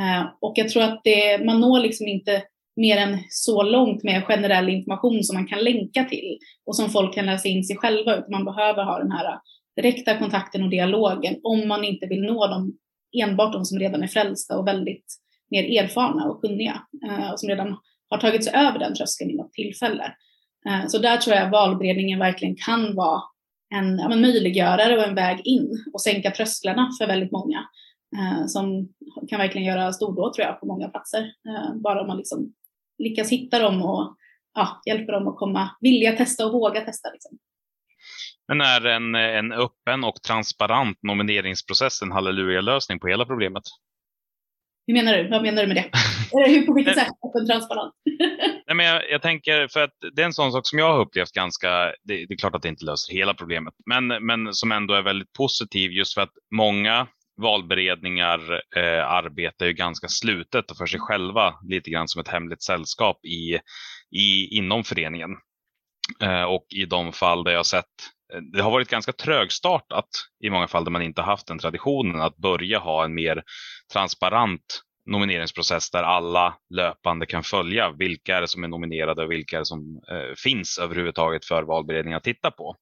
[0.00, 2.42] Eh, och jag tror att det, man når liksom inte
[2.76, 7.14] mer än så långt med generell information som man kan länka till och som folk
[7.14, 9.38] kan läsa in sig själva, utan man behöver ha den här
[9.76, 12.78] direkta kontakten och dialogen om man inte vill nå dem,
[13.22, 15.06] enbart de som redan är frälsta och väldigt
[15.50, 17.76] mer erfarna och kunniga eh, och som redan
[18.08, 20.14] har tagit sig över den tröskeln i något tillfälle.
[20.66, 23.22] Eh, så där tror jag valberedningen verkligen kan vara
[23.74, 27.68] en ja, möjliggörare och en väg in och sänka trösklarna för väldigt många
[28.16, 28.88] eh, som
[29.28, 31.20] kan verkligen göra stordåd tror jag på många platser.
[31.20, 32.52] Eh, bara om man liksom
[32.98, 34.16] lyckas hitta dem och
[34.54, 37.10] ja, hjälper dem att komma, vilja testa och våga testa.
[37.10, 37.38] Liksom.
[38.48, 43.62] Men är en, en öppen och transparent nomineringsprocess en halleluja-lösning på hela problemet?
[44.90, 45.28] Hur menar du?
[45.28, 45.90] Vad menar du med det?
[46.32, 47.94] Hur, på vilket sätt öppen transparent?
[48.66, 51.00] Nej, men jag, jag, tänker, för att det är en sån sak som jag har
[51.00, 51.68] upplevt ganska,
[52.02, 55.02] det, det är klart att det inte löser hela problemet, men, men som ändå är
[55.02, 57.06] väldigt positiv just för att många
[57.42, 58.40] valberedningar
[58.76, 63.24] eh, arbetar ju ganska slutet och för sig själva lite grann som ett hemligt sällskap
[63.24, 63.58] i,
[64.16, 65.30] i, inom föreningen.
[66.22, 67.86] Eh, och i de fall där jag sett
[68.52, 70.08] det har varit ganska trögstartat
[70.44, 73.42] i många fall där man inte haft den traditionen att börja ha en mer
[73.92, 79.56] transparent nomineringsprocess där alla löpande kan följa vilka är det som är nominerade och vilka
[79.56, 82.76] är det som eh, finns överhuvudtaget för valberedningen att titta på.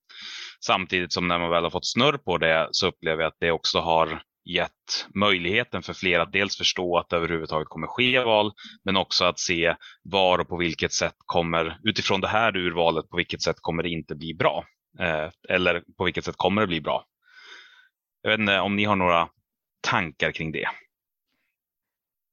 [0.66, 3.50] Samtidigt som när man väl har fått snurr på det så upplever jag att det
[3.50, 8.52] också har gett möjligheten för fler att dels förstå att det överhuvudtaget kommer ske val,
[8.84, 13.16] men också att se var och på vilket sätt kommer, utifrån det här urvalet, på
[13.16, 14.64] vilket sätt kommer det inte bli bra?
[14.98, 17.04] Eh, eller på vilket sätt kommer det bli bra?
[18.22, 19.28] Jag vet inte om ni har några
[19.80, 20.68] tankar kring det?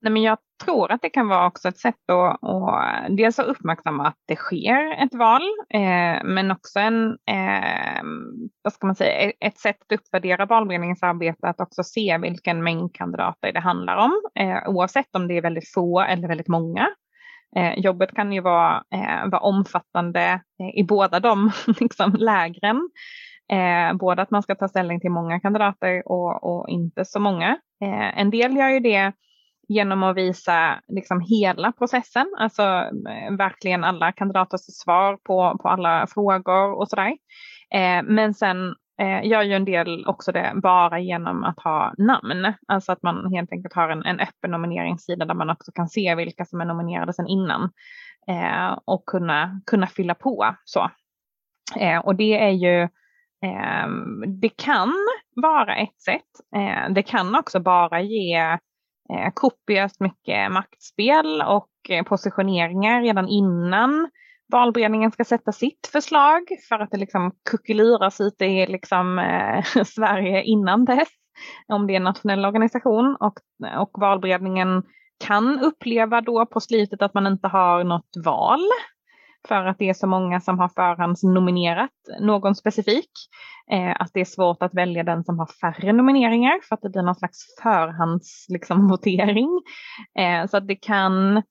[0.02, 3.48] Nej, men jag tror att det kan vara också ett sätt att, att dels att
[3.48, 5.42] uppmärksamma att det sker ett val,
[5.74, 8.04] eh, men också en, eh,
[8.62, 12.64] vad ska man säga, e-, ett sätt att uppvärdera valberedningens arbete, att också se vilken
[12.64, 16.88] mängd kandidater det handlar om, eh, oavsett om det är väldigt få eller väldigt många.
[17.56, 22.90] Eh, jobbet kan ju vara, eh, vara omfattande eh, i båda de liksom, lägren.
[23.52, 27.58] Eh, både att man ska ta ställning till många kandidater och, och inte så många.
[27.84, 29.14] Eh, en del gör ju det
[29.68, 32.64] genom att visa liksom hela processen, alltså
[33.10, 37.18] eh, verkligen alla kandidaters svar på, på alla frågor och sådär.
[37.74, 42.54] Eh, men sen eh, gör ju en del också det bara genom att ha namn,
[42.68, 46.16] alltså att man helt enkelt har en, en öppen nomineringssida där man också kan se
[46.16, 47.64] vilka som är nominerade sedan innan
[48.28, 50.90] eh, och kunna, kunna fylla på så.
[51.80, 52.82] Eh, och det är ju
[53.44, 53.88] eh,
[54.42, 54.94] det kan
[55.36, 56.56] vara ett sätt.
[56.56, 58.36] Eh, det kan också bara ge
[59.14, 64.10] eh, kopiöst mycket maktspel och eh, positioneringar redan innan
[64.52, 70.44] valberedningen ska sätta sitt förslag för att det liksom kuckeluras ute i liksom, eh, Sverige
[70.44, 71.10] innan dess.
[71.68, 73.40] Om det är en nationell organisation och,
[73.78, 74.84] och valberedningen
[75.20, 78.62] kan uppleva då på slutet att man inte har något val
[79.48, 83.12] för att det är så många som har förhandsnominerat någon specifik.
[83.72, 86.90] Eh, att det är svårt att välja den som har färre nomineringar för att det
[86.90, 89.50] blir någon slags förhandsvotering.
[89.50, 91.44] Liksom, eh, så att det kan,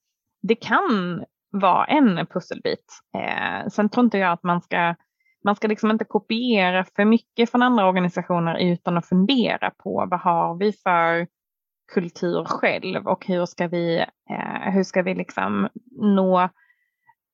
[0.43, 1.25] det kan
[1.61, 2.85] vara en pusselbit.
[3.17, 4.95] Eh, sen tror inte jag att man ska
[5.45, 10.21] man ska liksom inte kopiera för mycket från andra organisationer utan att fundera på vad
[10.21, 11.27] har vi för
[11.95, 13.99] kultur själv och hur ska vi,
[14.31, 15.69] eh, hur ska vi liksom
[16.01, 16.49] nå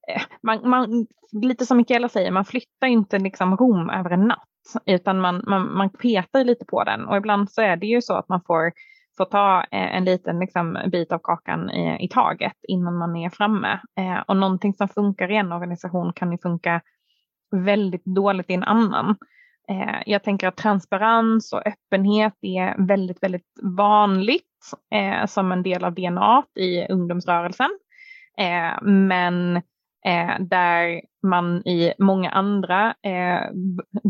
[0.09, 4.49] Eh, man, man, lite som Mikaela säger, man flyttar inte liksom Rom över en natt,
[4.87, 7.05] utan man, man, man petar lite på den.
[7.05, 8.73] Och ibland så är det ju så att man får,
[9.21, 13.31] får ta eh, en liten liksom, bit av kakan i, i taget innan man är
[13.31, 13.81] framme.
[13.99, 16.81] Eh, och någonting som funkar i en organisation kan ju funka
[17.57, 19.17] väldigt dåligt i en annan.
[19.71, 25.85] Eh, jag tänker att transparens och öppenhet är väldigt, väldigt vanligt eh, som en del
[25.85, 27.71] av DNA i ungdomsrörelsen.
[28.39, 29.57] Eh, men
[30.07, 33.51] eh, där man i många andra eh,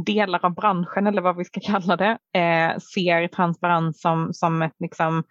[0.04, 4.76] delar av branschen, eller vad vi ska kalla det, eh, ser transparens som, som ett
[4.78, 5.22] liksom,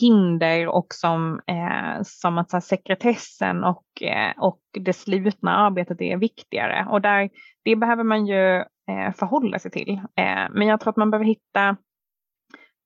[0.00, 6.16] hinder och som, eh, som att här, sekretessen och, eh, och det slutna arbetet är
[6.16, 6.86] viktigare.
[6.90, 7.30] Och där,
[7.62, 10.00] det behöver man ju eh, förhålla sig till.
[10.16, 11.76] Eh, men jag tror att man behöver hitta,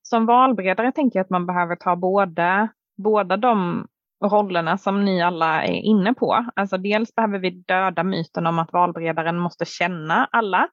[0.02, 3.86] som valberedare tänker jag att man behöver ta båda, båda de
[4.24, 6.46] rollerna som ni alla är inne på.
[6.56, 10.68] Alltså dels behöver vi döda myten om att valberedaren måste känna alla.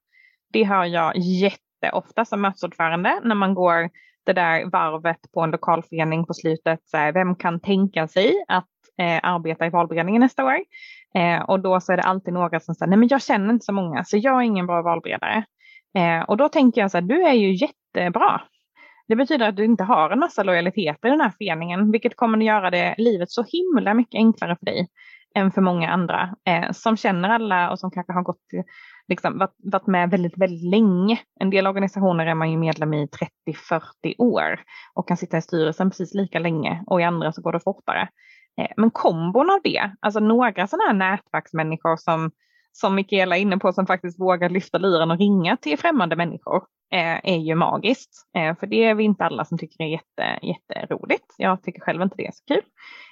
[0.53, 3.89] Det hör jag jätteofta som mötesordförande när man går
[4.25, 6.79] det där varvet på en lokalförening på slutet.
[6.85, 10.57] Så här, vem kan tänka sig att eh, arbeta i valberedningen nästa år?
[11.15, 13.65] Eh, och då så är det alltid några som säger, nej men jag känner inte
[13.65, 15.43] så många så jag är ingen bra valberedare.
[15.97, 18.41] Eh, och då tänker jag så här, du är ju jättebra.
[19.07, 22.37] Det betyder att du inte har en massa lojaliteter i den här föreningen, vilket kommer
[22.37, 24.87] att göra det livet så himla mycket enklare för dig
[25.35, 28.41] än för många andra eh, som känner alla och som kanske har gått,
[29.07, 31.19] liksom, varit, varit med väldigt, väldigt länge.
[31.39, 33.09] En del organisationer är man ju medlem i
[33.47, 34.59] 30-40 år
[34.93, 38.09] och kan sitta i styrelsen precis lika länge och i andra så går det fortare.
[38.61, 42.31] Eh, men kombon av det, alltså några sådana här nätverksmänniskor som
[42.73, 46.63] som Mikaela är inne på, som faktiskt vågar lyfta luren och ringa till främmande människor,
[46.93, 48.11] eh, är ju magiskt.
[48.37, 51.35] Eh, för det är vi inte alla som tycker är jätte, jätteroligt.
[51.37, 52.63] Jag tycker själv inte det är så kul.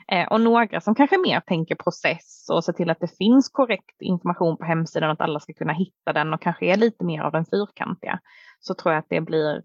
[0.08, 4.02] Eh, och några som kanske mer tänker process och ser till att det finns korrekt
[4.02, 7.32] information på hemsidan, att alla ska kunna hitta den och kanske är lite mer av
[7.32, 8.20] den fyrkantiga.
[8.60, 9.56] Så tror jag att det blir,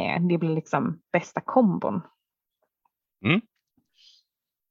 [0.00, 2.00] eh, det blir liksom bästa kombon.
[3.24, 3.40] Mm.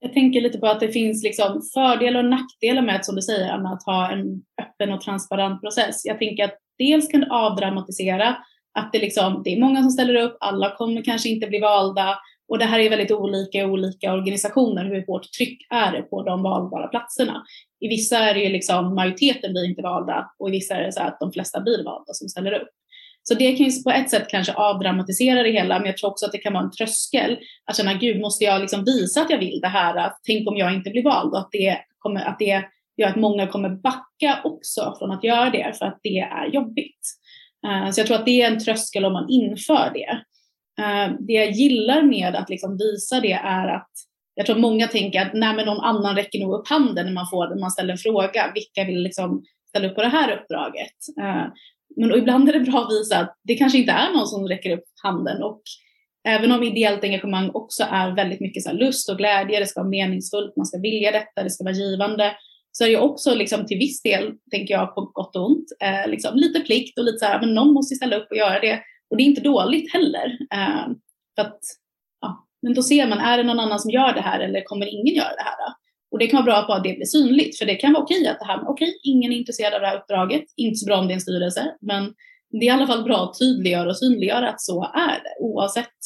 [0.06, 3.22] Jag tänker lite på att det finns liksom fördelar och nackdelar med att, som du
[3.22, 6.06] säger, Anna, att ha en öppen och transparent process.
[6.06, 8.38] Jag tänker att dels kan det avdramatisera
[8.80, 12.18] att det, liksom, det är många som ställer upp, alla kommer kanske inte bli valda
[12.48, 16.24] och det här är väldigt olika i olika organisationer, hur hårt tryck är det på
[16.24, 17.44] de valbara platserna.
[17.80, 20.92] I vissa är det ju liksom majoriteten blir inte valda och i vissa är det
[20.92, 22.70] så att de flesta blir valda som ställer upp.
[23.28, 26.26] Så det kan ju på ett sätt kanske avdramatisera det hela, men jag tror också
[26.26, 29.38] att det kan vara en tröskel att känna, gud, måste jag liksom visa att jag
[29.38, 30.12] vill det här?
[30.28, 32.64] Tänk om jag inte blir vald och att det, kommer, att det
[32.98, 37.00] gör att många kommer backa också från att göra det för att det är jobbigt.
[37.68, 40.22] Eh, så jag tror att det är en tröskel om man inför det.
[40.84, 43.92] Eh, det jag gillar med att liksom visa det är att
[44.36, 47.30] jag tror många tänker att nej, men någon annan räcker nog upp handen när man,
[47.30, 48.52] får, när man ställer en fråga.
[48.54, 50.96] Vilka vill liksom ställa upp på det här uppdraget?
[51.22, 51.46] Eh,
[51.96, 54.48] men men ibland är det bra att visa att det kanske inte är någon som
[54.48, 55.44] räcker upp handen.
[55.44, 55.62] Och
[56.28, 59.90] även om ideellt engagemang också är väldigt mycket så lust och glädje, det ska vara
[59.90, 62.32] meningsfullt, man ska vilja detta, det ska vara givande,
[62.72, 66.10] så är det också liksom till viss del, tänker jag, på gott och ont, eh,
[66.10, 68.82] liksom lite plikt och lite så här, men någon måste ställa upp och göra det.
[69.10, 70.38] Och det är inte dåligt heller.
[70.54, 70.88] Eh,
[71.36, 71.60] för att,
[72.22, 74.86] ja, men då ser man, är det någon annan som gör det här eller kommer
[74.86, 75.58] ingen göra det här?
[75.58, 75.74] Då?
[76.16, 78.28] Och det kan vara bra att bara det blir synligt, för det kan vara okej
[78.28, 81.08] att det här, okej, ingen är intresserad av det här uppdraget, inte så bra om
[81.08, 82.14] det är en styrelse, men
[82.52, 85.98] det är i alla fall bra att tydliggöra och synliggöra att så är det, oavsett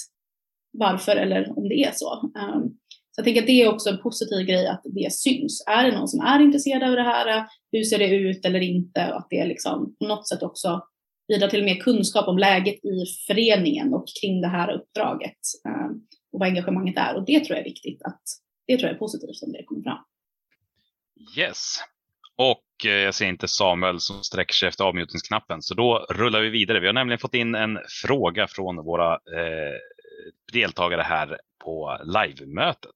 [0.72, 2.14] varför eller om det är så.
[2.14, 2.78] Um,
[3.18, 5.64] jag tänker att det är också en positiv grej att det syns.
[5.68, 7.46] Är det någon som är intresserad av det här?
[7.72, 9.12] Hur ser det ut eller inte?
[9.12, 10.82] Och att det liksom på något sätt också
[11.28, 15.92] bidrar till mer kunskap om läget i föreningen och kring det här uppdraget ehm,
[16.34, 17.16] och vad engagemanget är.
[17.16, 18.02] Och det tror jag är viktigt.
[18.04, 18.22] Att,
[18.70, 20.04] det tror jag är positivt om det kommer fram.
[21.38, 21.80] Yes.
[22.36, 26.50] Och eh, jag ser inte Samuel som sträcker sig efter avmutningsknappen, så då rullar vi
[26.50, 26.80] vidare.
[26.80, 29.78] Vi har nämligen fått in en fråga från våra eh,
[30.54, 32.96] deltagare här på livemötet.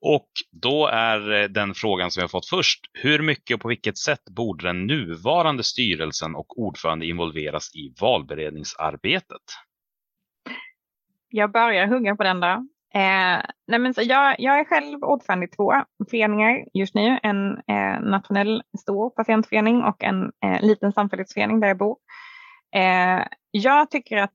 [0.00, 3.68] Och då är eh, den frågan som vi har fått först, hur mycket och på
[3.68, 9.42] vilket sätt borde den nuvarande styrelsen och ordförande involveras i valberedningsarbetet?
[11.28, 12.58] Jag börjar hugga på den där.
[12.94, 15.72] Eh, nej men så jag, jag är själv ordförande i två
[16.10, 17.18] föreningar just nu.
[17.22, 21.96] En eh, nationell stor patientförening och en eh, liten samfällighetsförening där jag bor.
[22.76, 24.32] Eh, jag tycker att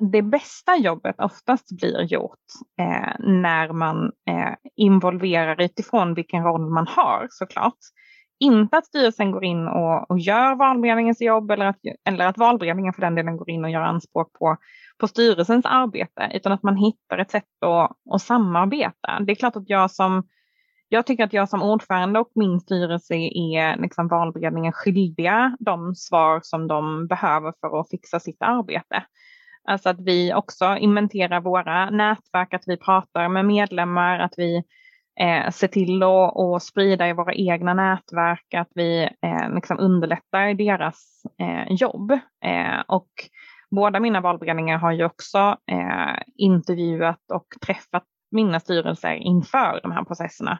[0.00, 2.38] det bästa jobbet oftast blir gjort
[2.80, 7.78] eh, när man eh, involverar utifrån vilken roll man har såklart.
[8.42, 12.92] Inte att styrelsen går in och, och gör valberedningens jobb eller att, eller att valberedningen
[12.92, 14.56] för den delen går in och gör anspråk på,
[14.98, 19.20] på styrelsens arbete, utan att man hittar ett sätt att, att samarbeta.
[19.20, 20.22] Det är klart att jag som
[20.88, 26.40] jag tycker att jag som ordförande och min styrelse är liksom valberedningen skyldiga de svar
[26.42, 29.04] som de behöver för att fixa sitt arbete.
[29.64, 34.62] Alltså att vi också inventerar våra nätverk, att vi pratar med medlemmar, att vi
[35.20, 41.22] eh, se till att, sprida i våra egna nätverk, att vi eh, liksom underlättar deras
[41.40, 42.12] eh, jobb.
[42.44, 43.10] Eh, och
[43.70, 50.04] båda mina valberedningar har ju också eh, intervjuat och träffat mina styrelser inför de här
[50.04, 50.58] processerna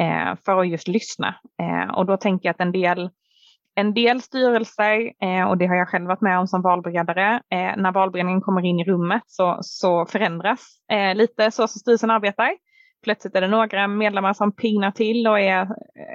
[0.00, 1.34] eh, för att just lyssna.
[1.62, 3.10] Eh, och då tänker jag att en del
[3.76, 7.76] en del styrelser, eh, och det har jag själv varit med om som valberedare, eh,
[7.76, 10.60] när valberedningen kommer in i rummet så, så förändras
[11.14, 12.50] lite så som styrelsen arbetar.
[13.04, 15.68] Plötsligt är det några medlemmar som pignar till och är eh,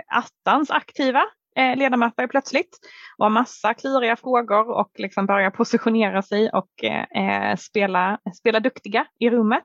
[0.08, 1.22] attans aktiva
[1.56, 2.80] eh, ledamöter plötsligt
[3.18, 8.60] och har massa kluriga frågor och liksom börjar positionera sig och eh, eh, spela, spela
[8.60, 9.64] duktiga i rummet.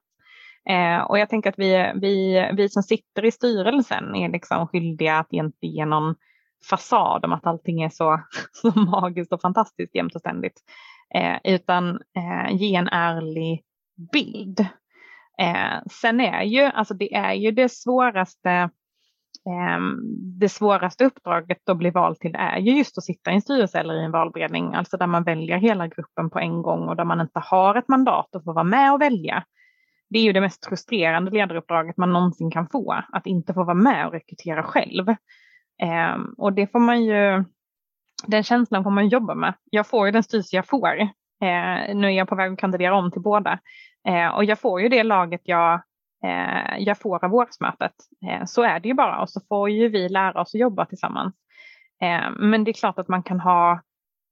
[0.69, 5.19] Eh, och jag tänker att vi, vi, vi som sitter i styrelsen är liksom skyldiga
[5.19, 6.15] att inte ge någon
[6.71, 8.21] fasad om att allting är så,
[8.53, 10.61] så magiskt och fantastiskt jämt och ständigt.
[11.15, 12.01] Eh, utan
[12.51, 13.63] ge en ärlig
[14.13, 14.67] bild.
[15.39, 18.51] Eh, sen är ju, alltså det är ju det svåraste
[19.49, 19.81] eh,
[20.41, 23.79] det svåraste uppdraget att bli vald till är ju just att sitta i en styrelse
[23.79, 27.05] eller i en valberedning, alltså där man väljer hela gruppen på en gång och där
[27.05, 29.45] man inte har ett mandat att få vara med och välja.
[30.11, 33.75] Det är ju det mest frustrerande ledaruppdraget man någonsin kan få, att inte få vara
[33.75, 35.09] med och rekrytera själv.
[35.83, 37.45] Eh, och det får man ju,
[38.27, 39.55] den känslan får man jobba med.
[39.71, 41.09] Jag får ju den styrelse jag får.
[41.43, 43.59] Eh, nu är jag på väg att kandidera om till båda.
[44.09, 45.75] Eh, och jag får ju det laget jag,
[46.25, 47.95] eh, jag får av årsmötet.
[48.31, 50.87] Eh, så är det ju bara och så får ju vi lära oss att jobba
[50.87, 51.35] tillsammans.
[52.03, 53.81] Eh, men det är klart att man kan ha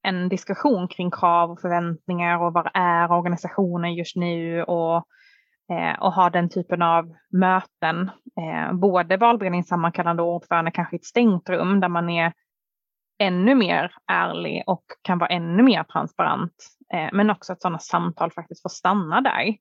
[0.03, 4.97] en diskussion kring krav och förväntningar och vad är organisationen just nu och
[5.73, 8.11] eh, och ha den typen av möten.
[8.41, 12.33] Eh, både valberedningssammankallande och ordförande kanske i ett stängt rum där man är
[13.19, 16.53] ännu mer ärlig och kan vara ännu mer transparent.
[16.95, 19.57] Eh, men också att sådana samtal faktiskt får stanna där.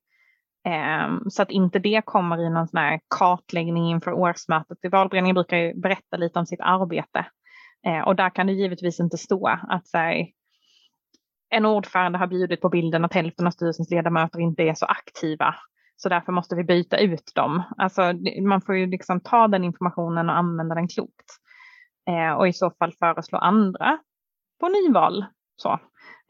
[0.65, 4.77] Ehm, så att inte det kommer i någon sån här kartläggning inför årsmötet.
[4.83, 7.25] I valberedningen brukar ju berätta lite om sitt arbete.
[7.87, 10.27] Eh, och där kan det givetvis inte stå att så här,
[11.49, 15.55] en ordförande har bjudit på bilden att hälften av styrelsens ledamöter inte är så aktiva
[15.95, 17.63] så därför måste vi byta ut dem.
[17.77, 21.25] Alltså, man får ju liksom ta den informationen och använda den klokt.
[22.09, 23.99] Eh, och i så fall föreslå andra
[24.59, 25.25] på nyval
[25.61, 25.79] så,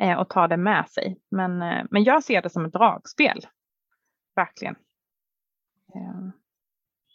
[0.02, 1.18] eh, och ta det med sig.
[1.32, 3.46] Men, eh, men jag ser det som ett dragspel.
[4.36, 4.76] Verkligen.
[5.96, 6.32] Eh.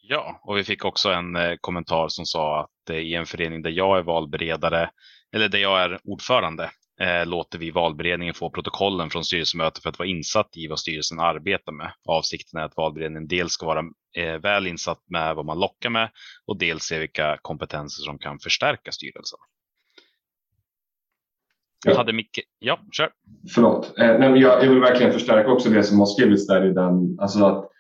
[0.08, 3.62] Ja, och vi fick också en eh, kommentar som sa att eh, i en förening
[3.62, 4.90] där jag är valberedare,
[5.32, 9.98] eller där jag är ordförande, eh, låter vi valberedningen få protokollen från styrelsemötet för att
[9.98, 11.92] vara insatt i vad styrelsen arbetar med.
[12.04, 13.84] Avsikten är att valberedningen dels ska vara
[14.16, 16.10] eh, väl insatt med vad man lockar med
[16.46, 19.38] och dels se vilka kompetenser som kan förstärka styrelsen.
[21.84, 22.40] Jag hade Micke.
[22.58, 23.08] Ja, kör.
[23.54, 23.98] Förlåt.
[23.98, 26.72] Eh, nej, men jag, jag vill verkligen förstärka också det som har skrivits där i
[26.72, 27.18] den.
[27.20, 27.70] Alltså att,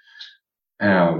[0.82, 1.14] eh,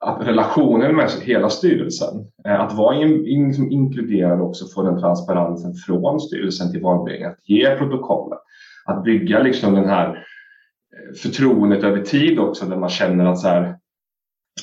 [0.00, 5.74] att relationen med hela styrelsen, eh, att vara in, in, inkluderad också få den transparensen
[5.74, 8.38] från styrelsen till valberedningen, att ge protokollet,
[8.84, 13.48] att bygga liksom den här eh, förtroendet över tid också där man känner att så
[13.48, 13.76] här,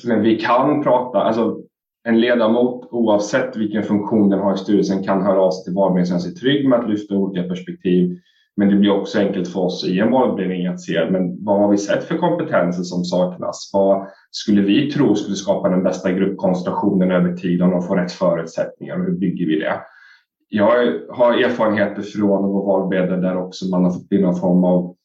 [0.06, 1.58] men vi kan prata, alltså
[2.04, 6.02] en ledamot oavsett vilken funktion den har i styrelsen kan höra av sig till valberedningen
[6.02, 8.20] och känna sig trygg med att lyfta olika perspektiv
[8.58, 11.72] Men det blir också enkelt för oss i en valberedning att se men vad har
[11.72, 13.70] vi sett för kompetenser som saknas?
[13.74, 18.12] Vad skulle vi tro skulle skapa den bästa gruppkonstellationen över tid om de får rätt
[18.12, 19.82] förutsättningar och hur bygger vi det?
[20.50, 20.66] Jag
[21.10, 24.96] har erfarenheter från att vara valberedare där också man har fått bli någon form av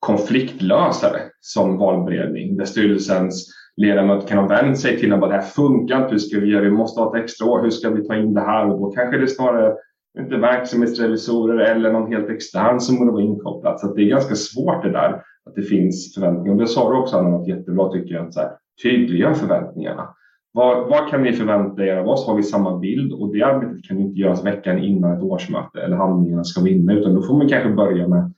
[0.00, 3.46] konfliktlösare som valberedning där styrelsens
[3.76, 6.46] ledamöter kan ha vänt sig till och bara det här funkar inte, hur ska vi
[6.46, 8.72] göra, vi måste ha ett extra år, hur ska vi ta in det här?
[8.72, 9.74] Och då kanske det snarare
[10.18, 13.80] inte verksamhetsrevisorer eller någon helt extern som borde vara inkopplad.
[13.80, 16.52] Så det är ganska svårt det där, att det finns förväntningar.
[16.52, 18.50] Och det sa du också Anna något jättebra tycker jag, att så här,
[18.82, 20.08] tydliggör förväntningarna.
[20.52, 22.26] Vad, vad, kan ni förvänta er av oss?
[22.26, 23.12] Har vi samma bild?
[23.12, 27.14] Och det arbetet kan inte göras veckan innan ett årsmöte eller handlingarna ska vinna, utan
[27.14, 28.32] då får man kanske börja med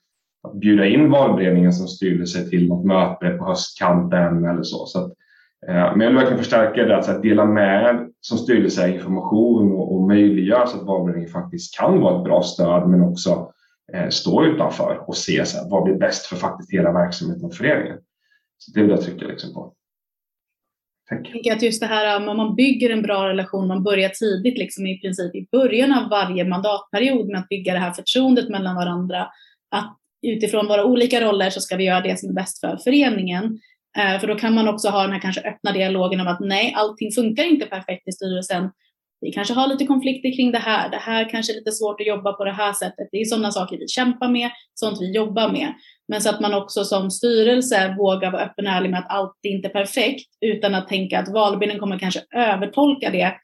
[0.48, 4.86] att bjuda in valberedningen som styrelse till något möte på höstkanten eller så.
[4.86, 5.12] så att,
[5.68, 10.08] Eh, men jag vill verkligen förstärka det, att dela med som styrelse information och, och
[10.08, 13.52] möjliggöra så att valberedningen faktiskt kan vara ett bra stöd men också
[13.92, 17.54] eh, stå utanför och se så här, vad blir bäst för faktiskt hela verksamheten och
[17.54, 17.98] föreningen.
[18.58, 19.72] Så det vill jag trycka liksom på.
[21.08, 21.20] Tack.
[21.24, 24.58] Jag tänker att just det här om man bygger en bra relation, man börjar tidigt,
[24.58, 28.76] liksom i princip i början av varje mandatperiod med att bygga det här förtroendet mellan
[28.76, 29.26] varandra.
[29.70, 33.58] Att utifrån våra olika roller så ska vi göra det som är bäst för föreningen.
[33.96, 36.74] Eh, för då kan man också ha den här kanske öppna dialogen om att nej,
[36.76, 38.70] allting funkar inte perfekt i styrelsen.
[39.20, 40.90] Vi kanske har lite konflikter kring det här.
[40.90, 43.08] Det här kanske är lite svårt att jobba på det här sättet.
[43.12, 45.74] Det är sådana saker vi kämpar med, sånt vi jobbar med.
[46.08, 49.38] Men så att man också som styrelse vågar vara öppen och ärlig med att allt
[49.42, 53.34] inte är perfekt utan att tänka att valbilden kommer kanske övertolka det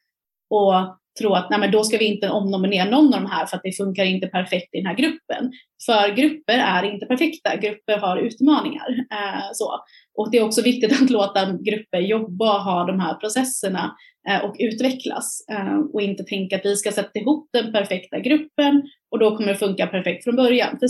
[0.50, 3.56] och tro att nej, men då ska vi inte omnominera någon av de här för
[3.56, 5.52] att det funkar inte perfekt i den här gruppen.
[5.86, 8.88] För grupper är inte perfekta, grupper har utmaningar.
[8.90, 9.80] Eh, så.
[10.18, 13.96] Och det är också viktigt att låta grupper jobba och ha de här processerna
[14.28, 18.82] eh, och utvecklas eh, och inte tänka att vi ska sätta ihop den perfekta gruppen
[19.10, 20.78] och då kommer det funka perfekt från början.
[20.78, 20.88] För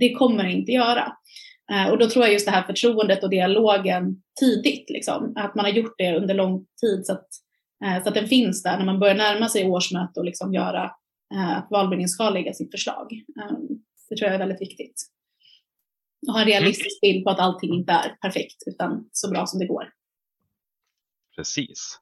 [0.00, 1.12] det kommer det inte göra.
[1.72, 5.64] Eh, och då tror jag just det här förtroendet och dialogen tidigt, liksom, att man
[5.64, 7.49] har gjort det under lång tid så att Eh,
[8.02, 10.84] så att den finns där när man börjar närma sig årsmöte och liksom göra
[11.34, 13.12] eh, att valberedningen ska lägga sitt förslag.
[13.12, 13.68] Ehm,
[14.08, 14.94] det tror jag är väldigt viktigt.
[16.26, 19.60] Och ha en realistisk bild på att allting inte är perfekt utan så bra som
[19.60, 19.84] det går.
[21.36, 21.98] Precis.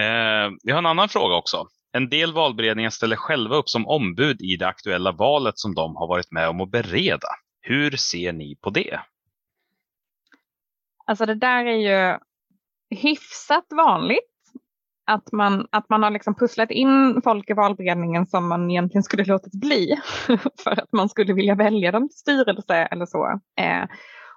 [0.00, 1.66] Eh, vi har en annan fråga också.
[1.92, 6.06] En del valberedningar ställer själva upp som ombud i det aktuella valet som de har
[6.08, 7.28] varit med om att bereda.
[7.60, 9.00] Hur ser ni på det?
[11.06, 12.18] Alltså det där är ju
[12.90, 14.39] hyfsat vanligt
[15.10, 19.24] att man, att man har liksom pusslat in folk i valberedningen som man egentligen skulle
[19.24, 19.96] låtit bli
[20.64, 23.40] för att man skulle vilja välja dem till styrelse eller så.
[23.60, 23.84] Eh,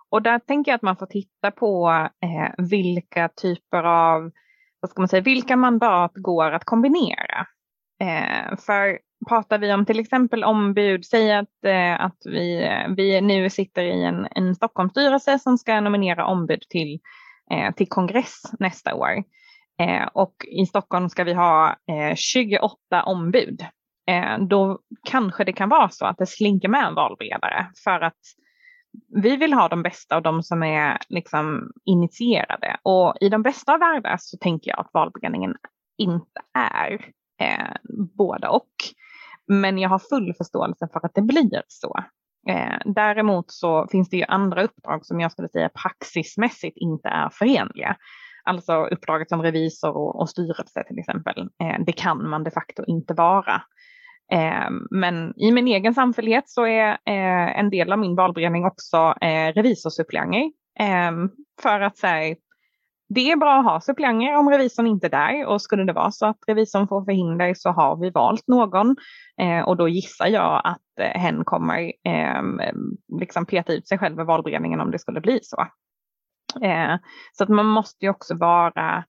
[0.10, 1.90] och där tänker jag att man får titta på
[2.24, 4.32] eh, vilka typer av,
[4.80, 7.48] vad ska man säga, vilka mandat går att kombinera.
[8.02, 9.00] Eh, för
[9.30, 14.04] pratar vi om till exempel ombud, säg att, eh, att vi, vi nu sitter i
[14.04, 17.00] en, en Stockholmsstyrelse som ska nominera ombud till,
[17.52, 19.24] eh, till kongress nästa år
[19.80, 23.66] Eh, och i Stockholm ska vi ha eh, 28 ombud.
[24.08, 28.20] Eh, då kanske det kan vara så att det slinker med en valberedare för att
[29.24, 32.78] vi vill ha de bästa och de som är liksom initierade.
[32.84, 35.56] Och i de bästa av världar så tänker jag att valberedningen
[35.98, 36.94] inte är
[37.42, 37.76] eh,
[38.18, 38.72] båda och.
[39.48, 42.04] Men jag har full förståelse för att det blir så.
[42.50, 47.30] Eh, däremot så finns det ju andra uppdrag som jag skulle säga praxismässigt inte är
[47.30, 47.98] förenliga.
[48.46, 51.50] Alltså uppdraget som revisor och, och styrelse till exempel.
[51.64, 53.62] Eh, det kan man de facto inte vara.
[54.32, 58.98] Eh, men i min egen samfällighet så är eh, en del av min valberedning också
[59.22, 60.52] eh, revisorsuppleanter.
[60.80, 61.12] Eh,
[61.62, 62.36] för att säga
[63.10, 66.12] det är bra att ha suppleanter om revisorn inte är där och skulle det vara
[66.12, 68.96] så att revisorn får förhinder så har vi valt någon
[69.38, 72.42] eh, och då gissar jag att eh, hen kommer eh,
[73.20, 75.68] liksom peta ut sig själv i valberedningen om det skulle bli så.
[76.62, 76.98] Eh,
[77.32, 79.04] så att man måste ju också vara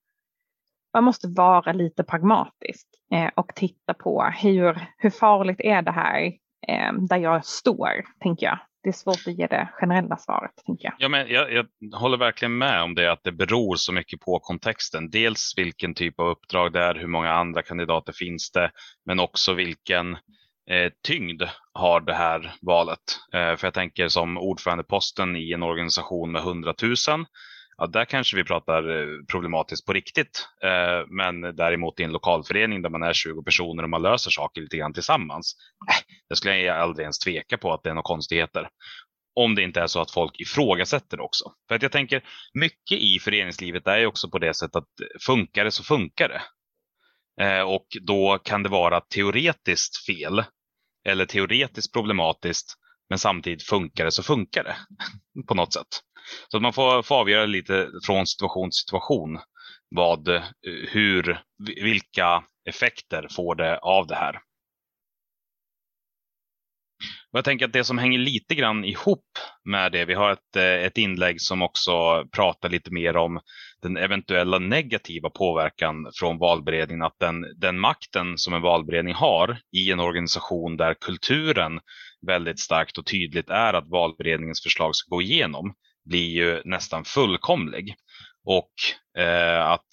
[0.95, 6.24] man måste vara lite pragmatisk eh, och titta på hur, hur farligt är det här
[6.68, 8.59] eh, där jag står, tänker jag.
[8.82, 10.95] Det är svårt att ge det generella svaret, tänker jag.
[10.99, 11.66] Ja, men jag, jag
[11.99, 15.11] håller verkligen med om det, att det beror så mycket på kontexten.
[15.11, 18.70] Dels vilken typ av uppdrag det är, hur många andra kandidater finns det,
[19.07, 20.16] men också vilken
[20.71, 21.43] eh, tyngd
[21.73, 23.19] har det här valet?
[23.33, 26.95] Eh, för jag tänker som ordförandeposten i en organisation med 100 000,
[27.77, 30.49] ja, där kanske vi pratar eh, problematiskt på riktigt.
[30.65, 34.61] Eh, men däremot i en lokalförening där man är 20 personer och man löser saker
[34.61, 35.57] lite grann tillsammans,
[35.91, 38.69] eh, det skulle jag aldrig ens tveka på att det är några konstigheter.
[39.37, 41.45] Om det inte är så att folk ifrågasätter det också.
[41.69, 45.07] För att jag tänker, mycket i föreningslivet är ju också på det sättet att eh,
[45.27, 46.43] funkar det så funkar det.
[47.41, 50.45] Eh, och då kan det vara teoretiskt fel
[51.09, 52.74] eller teoretiskt problematiskt
[53.09, 54.76] Men samtidigt funkar det så funkar det
[55.49, 56.01] på något sätt.
[56.49, 59.39] Så att man får, får avgöra lite från situation till situation
[59.89, 60.43] vad, eh,
[60.89, 61.43] hur,
[61.82, 64.41] vilka effekter får det av det här.
[67.35, 70.57] Och jag tänker att det som hänger lite grann ihop med det, vi har ett,
[70.57, 73.41] eh, ett inlägg som också pratar lite mer om
[73.82, 79.91] den eventuella negativa påverkan från valberedningen, att den, den makten som en valberedning har i
[79.91, 81.80] en organisation där kulturen
[82.26, 85.74] väldigt starkt och tydligt är att valberedningens förslag ska gå igenom,
[86.05, 87.95] blir ju nästan fullkomlig.
[88.45, 88.72] Och
[89.22, 89.89] eh, att,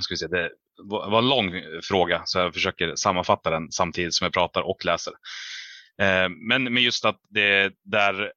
[0.00, 0.50] ska vi se, det
[0.84, 5.12] var en lång fråga så jag försöker sammanfatta den samtidigt som jag pratar och läser.
[6.02, 8.32] Eh, men, men just att det där,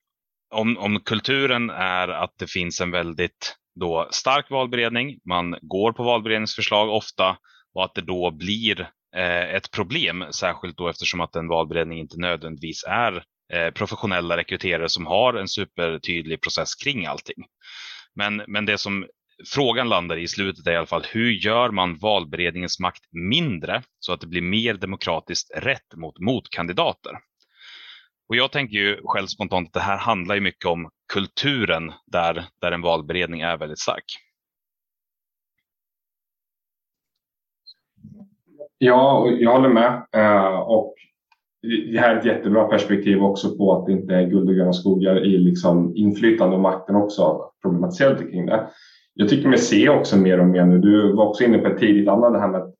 [0.53, 6.03] om, om kulturen är att det finns en väldigt då stark valberedning, man går på
[6.03, 7.38] valberedningsförslag ofta
[7.74, 8.82] och att det då blir
[9.16, 14.89] eh, ett problem, särskilt då eftersom att en valberedning inte nödvändigtvis är eh, professionella rekryterare
[14.89, 17.45] som har en supertydlig process kring allting.
[18.16, 19.07] Men, men det som
[19.47, 24.14] frågan landar i slutet är i alla fall hur gör man valberedningens makt mindre så
[24.14, 27.12] att det blir mer demokratiskt rätt mot motkandidater?
[28.30, 32.46] Och jag tänker ju själv spontant att det här handlar ju mycket om kulturen där,
[32.62, 34.04] där en valberedning är väldigt stark.
[38.78, 40.06] Ja, jag håller med.
[40.12, 40.96] Eh, och
[41.92, 44.74] det här är ett jättebra perspektiv också på att det inte är guld och gröna
[44.74, 47.52] skogar i liksom inflytande och makten också.
[47.62, 48.70] problematiserat kring det.
[49.14, 50.80] Jag tycker mig se också mer och mer nu.
[50.80, 52.76] Du var också inne på ett tidigt annat det här med att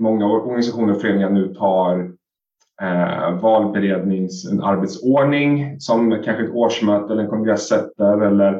[0.00, 2.17] många organisationer och föreningar nu tar
[2.82, 8.54] eh, valberednings en arbetsordning som kanske ett årsmöte eller en kongress sätter eller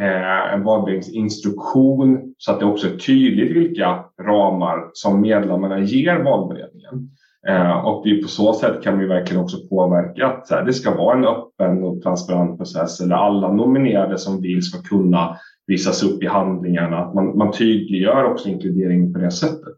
[0.00, 7.10] eh, en valberedningsinstruktion så att det också är tydligt vilka ramar som medlemmarna ger valberedningen.
[7.48, 10.72] Eh, och det på så sätt kan vi verkligen också påverka att så här, det
[10.72, 16.02] ska vara en öppen och transparent process eller alla nominerade som vill ska kunna visas
[16.02, 16.98] upp i handlingarna.
[16.98, 19.74] Att man, man tydliggör också inkludering på det sättet.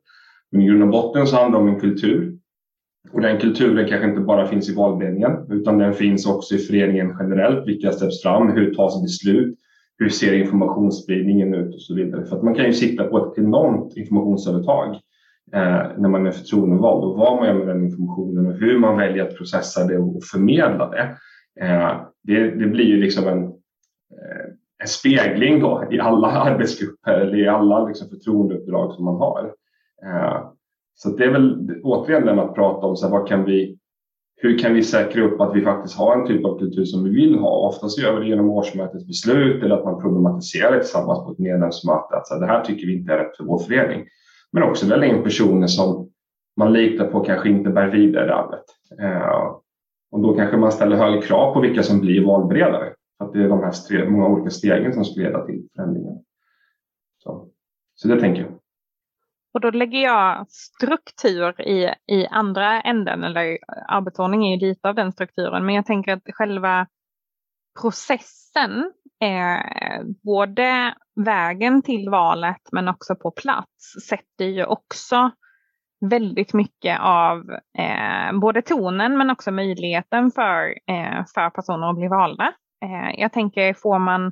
[0.53, 2.39] Men i grund och botten så handlar det om en kultur
[3.11, 7.17] och den kulturen kanske inte bara finns i valberedningen utan den finns också i föreningen
[7.21, 7.69] generellt.
[7.69, 8.53] Vilka släpps fram?
[8.53, 9.59] Hur tas beslut?
[9.99, 12.25] Hur ser informationsspridningen ut och så vidare?
[12.25, 14.95] För att man kan ju sitta på ett enormt informationsövertag
[15.53, 18.97] eh, när man är förtroendevald och vad man gör med den informationen och hur man
[18.97, 21.17] väljer att processa det och förmedla det.
[21.61, 24.47] Eh, det, det, blir ju liksom en, eh,
[24.83, 29.53] en spegling då i alla arbetsgrupper eller i alla liksom förtroendeuppdrag som man har.
[30.07, 30.43] Eh,
[30.95, 33.79] så det är väl återigen det med att prata om så här, vad kan vi,
[34.37, 37.11] hur kan vi säkra upp att vi faktiskt har en typ av kultur som vi
[37.11, 37.69] vill ha?
[37.69, 41.39] Oftast gör vi det genom årsmötets beslut eller att man problematiserar det tillsammans på ett
[41.39, 42.17] medlemsmöte.
[42.17, 44.05] Att så här, det här tycker vi inte är rätt för vår förening.
[44.53, 46.09] Men också välja in personer som
[46.57, 48.65] man litar på kanske inte bär vidare arvet.
[49.01, 49.57] Eh,
[50.11, 52.95] och då kanske man ställer högre krav på vilka som blir valberedare.
[53.19, 56.19] För att det är de här många olika stegen som ska leda till förändringen.
[57.19, 57.49] Så,
[57.95, 58.62] så det tänker jag.
[59.55, 64.95] Och då lägger jag struktur i, i andra änden, eller arbetsordning är ju lite av
[64.95, 66.87] den strukturen, men jag tänker att själva
[67.81, 70.95] processen, eh, både
[71.25, 75.31] vägen till valet men också på plats, sätter ju också
[76.11, 82.09] väldigt mycket av eh, både tonen men också möjligheten för, eh, för personer att bli
[82.09, 82.53] valda.
[82.85, 84.27] Eh, jag tänker, får man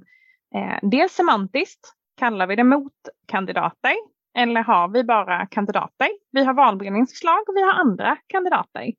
[0.54, 3.94] eh, dels semantiskt, kallar vi det motkandidater,
[4.38, 6.08] eller har vi bara kandidater?
[6.32, 8.92] Vi har valberedningsförslag och vi har andra kandidater.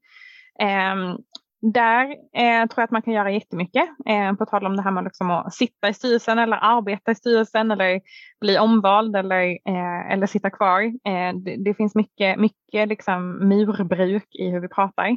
[0.59, 1.15] Eh,
[1.61, 3.89] där eh, tror jag att man kan göra jättemycket.
[4.05, 7.15] Eh, på tal om det här med liksom att sitta i styrelsen eller arbeta i
[7.15, 8.01] styrelsen eller
[8.41, 10.81] bli omvald eller, eh, eller sitta kvar.
[10.81, 15.07] Eh, det, det, finns mycket, mycket liksom murbruk i hur vi pratar.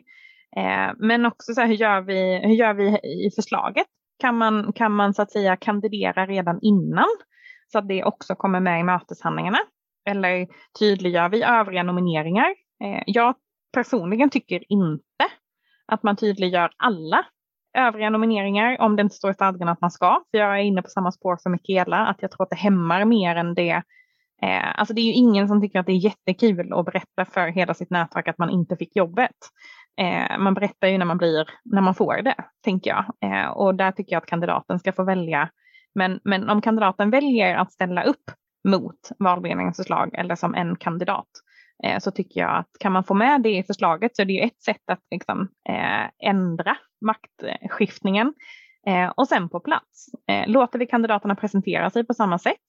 [0.56, 2.88] Eh, men också så här, hur, gör vi, hur gör vi
[3.26, 3.86] i förslaget?
[4.18, 7.08] Kan man, kan man så att säga kandidera redan innan?
[7.72, 9.58] Så att det också kommer med i möteshandlingarna
[10.04, 10.46] eller
[10.78, 12.54] tydliggör vi övriga nomineringar?
[12.84, 13.34] Eh, jag
[13.72, 15.26] personligen tycker inte
[15.86, 17.24] att man tydliggör alla
[17.78, 20.22] övriga nomineringar om det inte står i stadgarna att man ska.
[20.30, 23.04] För jag är inne på samma spår som Mikaela, att jag tror att det hämmar
[23.04, 23.82] mer än det.
[24.42, 27.48] Eh, alltså det är ju ingen som tycker att det är jättekul att berätta för
[27.48, 29.36] hela sitt nätverk att man inte fick jobbet.
[30.00, 32.34] Eh, man berättar ju när man, blir, när man får det,
[32.64, 33.04] tänker jag.
[33.30, 35.50] Eh, och där tycker jag att kandidaten ska få välja.
[35.94, 38.30] Men, men om kandidaten väljer att ställa upp
[38.68, 41.28] mot valberedningens förslag eller som en kandidat
[41.84, 44.32] eh, så tycker jag att kan man få med det i förslaget så är det
[44.32, 48.34] ju ett sätt att liksom, eh, ändra maktskiftningen.
[48.86, 52.66] Eh, och sen på plats, eh, låter vi kandidaterna presentera sig på samma sätt?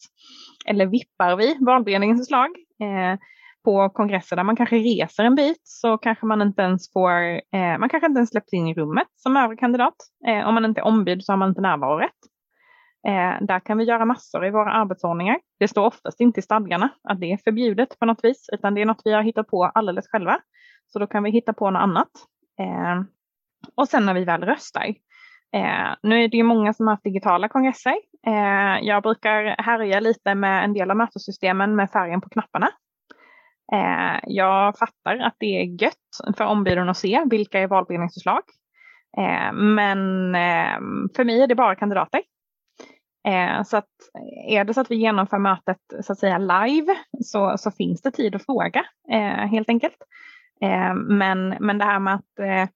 [0.68, 2.50] Eller vippar vi valberedningens förslag?
[2.82, 3.20] Eh,
[3.66, 7.12] på kongresser där man kanske reser en bit så kanske man inte ens får,
[7.56, 9.96] eh, man kanske inte ens släpps in i rummet som övrig kandidat.
[10.28, 12.20] Eh, om man inte är ombud så har man inte närvarorätt.
[13.08, 15.40] Eh, där kan vi göra massor i våra arbetsordningar.
[15.60, 18.82] Det står oftast inte i stadgarna att det är förbjudet på något vis, utan det
[18.82, 20.40] är något vi har hittat på alldeles själva.
[20.88, 22.12] Så då kan vi hitta på något annat.
[22.60, 23.02] Eh,
[23.76, 24.86] och sen när vi väl röstar.
[25.56, 27.96] Eh, nu är det ju många som har haft digitala kongresser.
[28.28, 32.70] Eh, jag brukar härja lite med en del av mötessystemen med färgen på knapparna.
[33.74, 38.42] Eh, jag fattar att det är gött för ombuden att se vilka är valberedningsförslag.
[39.18, 40.78] Eh, men eh,
[41.16, 42.22] för mig är det bara kandidater.
[43.26, 46.96] Eh, så att eh, är det så att vi genomför mötet så att säga live
[47.24, 49.98] så, så finns det tid att fråga eh, helt enkelt.
[50.62, 52.68] Eh, men, men det här med att, eh,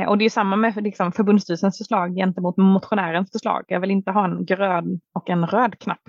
[0.00, 3.64] eh och det är samma med liksom förbundsstyrelsens förslag gentemot motionärens förslag.
[3.68, 6.08] Jag vill inte ha en grön och en röd knapp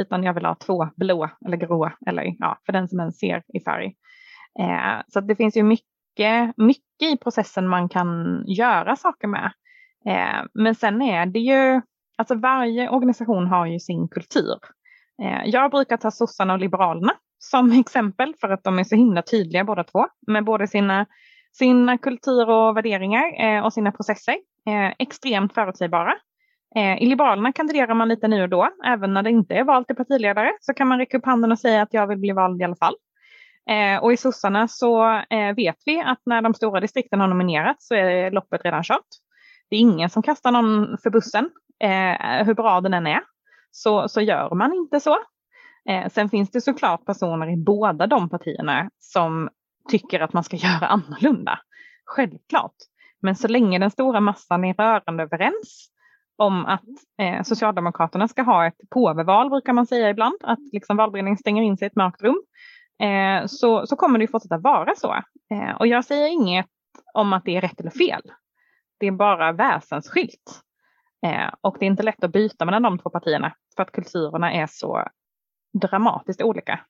[0.00, 3.42] utan jag vill ha två blå eller grå eller ja, för den som ens ser
[3.54, 3.94] i färg.
[4.60, 9.52] Eh, så det finns ju mycket, mycket i processen man kan göra saker med.
[10.06, 11.80] Eh, men sen är det ju
[12.22, 14.58] Alltså varje organisation har ju sin kultur.
[15.22, 19.22] Eh, jag brukar ta sossarna och liberalerna som exempel för att de är så himla
[19.22, 21.06] tydliga båda två med både sina,
[21.52, 24.34] sina kultur och värderingar eh, och sina processer.
[24.68, 26.14] Eh, extremt förutsägbara.
[27.00, 29.96] I Liberalerna kandiderar man lite nu och då, även när det inte är val till
[29.96, 32.64] partiledare så kan man räcka upp handen och säga att jag vill bli vald i
[32.64, 32.94] alla fall.
[34.00, 35.22] Och i sossarna så
[35.56, 39.08] vet vi att när de stora distrikten har nominerats så är loppet redan kört.
[39.70, 41.50] Det är ingen som kastar någon för bussen
[41.82, 43.20] eh, hur bra den än är,
[43.70, 45.16] så, så gör man inte så.
[45.88, 49.48] Eh, sen finns det såklart personer i båda de partierna som
[49.88, 51.58] tycker att man ska göra annorlunda.
[52.04, 52.74] Självklart.
[53.22, 55.88] Men så länge den stora massan är rörande överens
[56.36, 56.84] om att
[57.18, 61.76] eh, Socialdemokraterna ska ha ett påveval, brukar man säga ibland, att liksom valberedningen stänger in
[61.76, 62.42] sig i ett mörkt rum,
[63.02, 65.14] eh, så, så kommer det fortsätta vara så.
[65.54, 66.66] Eh, och jag säger inget
[67.14, 68.22] om att det är rätt eller fel.
[69.00, 70.62] Det är bara väsensskilt.
[71.22, 74.52] Eh, och det är inte lätt att byta mellan de två partierna för att kulturerna
[74.52, 75.08] är så
[75.72, 76.80] dramatiskt olika.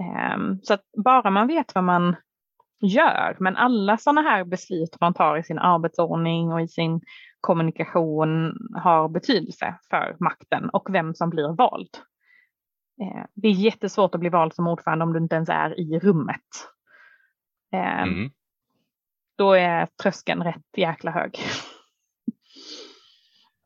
[0.00, 2.16] Eh, så att bara man vet vad man
[2.80, 7.00] gör, men alla sådana här beslut man tar i sin arbetsordning och i sin
[7.40, 11.98] kommunikation har betydelse för makten och vem som blir vald.
[13.02, 15.98] Eh, det är jättesvårt att bli vald som ordförande om du inte ens är i
[15.98, 16.40] rummet.
[17.72, 18.30] Eh, mm.
[19.38, 21.38] Då är tröskeln rätt jäkla hög.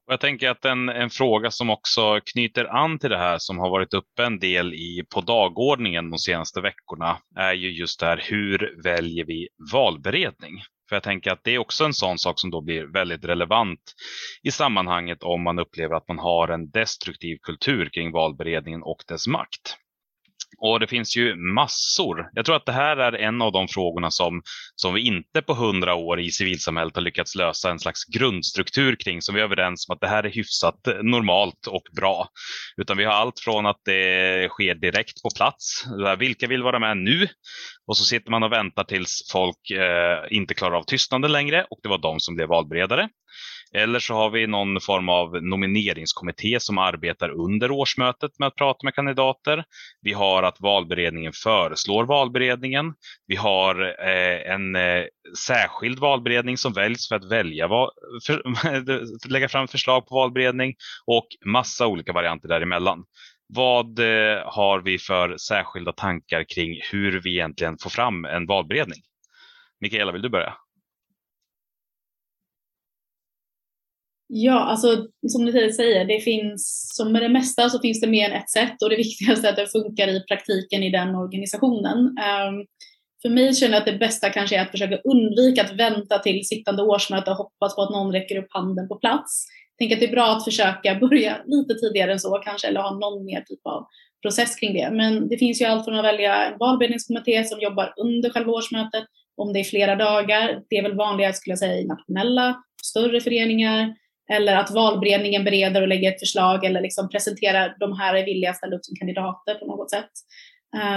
[0.06, 3.58] Och jag tänker att en, en fråga som också knyter an till det här som
[3.58, 8.06] har varit uppe en del i, på dagordningen de senaste veckorna är ju just det
[8.06, 10.62] här hur väljer vi valberedning?
[10.88, 13.80] För jag tänker att det är också en sån sak som då blir väldigt relevant
[14.42, 19.26] i sammanhanget om man upplever att man har en destruktiv kultur kring valberedningen och dess
[19.26, 19.76] makt.
[20.58, 22.30] Och det finns ju massor.
[22.32, 24.42] Jag tror att det här är en av de frågorna som,
[24.74, 29.22] som vi inte på hundra år i civilsamhället har lyckats lösa en slags grundstruktur kring
[29.22, 32.28] som vi är överens om att det här är hyfsat eh, normalt och bra.
[32.76, 35.84] Utan vi har allt från att det sker direkt på plats.
[36.18, 37.28] Vilka vill vara med nu?
[37.86, 41.78] Och så sitter man och väntar tills folk eh, inte klarar av tystnaden längre och
[41.82, 43.08] det var de som blev valberedare.
[43.74, 48.78] Eller så har vi någon form av nomineringskommitté som arbetar under årsmötet med att prata
[48.82, 49.64] med kandidater.
[50.02, 52.94] Vi har att valberedningen föreslår valberedningen.
[53.26, 55.04] Vi har eh, en eh,
[55.46, 57.68] särskild valberedning som väljs för att välja
[58.26, 60.74] för, lägga fram förslag på valberedning
[61.06, 63.04] och massa olika varianter däremellan.
[63.46, 68.98] Vad eh, har vi för särskilda tankar kring hur vi egentligen får fram en valberedning?
[69.80, 70.54] Mikaela, vill du börja?
[74.28, 78.06] Ja, alltså som du tidigare säger, det finns som med det mesta så finns det
[78.06, 81.14] mer än ett sätt och det viktigaste är att det funkar i praktiken i den
[81.14, 82.18] organisationen.
[82.18, 82.66] Ehm,
[83.22, 86.46] för mig känner jag att det bästa kanske är att försöka undvika att vänta till
[86.46, 89.46] sittande årsmöte och hoppas på att någon räcker upp handen på plats.
[89.76, 92.80] Jag tänker att det är bra att försöka börja lite tidigare än så kanske eller
[92.80, 93.86] ha någon mer typ av
[94.22, 94.90] process kring det.
[94.90, 99.04] Men det finns ju allt från att välja en valberedningskommitté som jobbar under själva årsmötet,
[99.36, 100.62] om det är flera dagar.
[100.70, 103.94] Det är väl vanligare skulle jag säga i nationella, större föreningar
[104.30, 108.50] eller att valberedningen bereder och lägger ett förslag eller liksom presenterar de här är villiga
[108.50, 110.10] att ställa upp som kandidater på något sätt.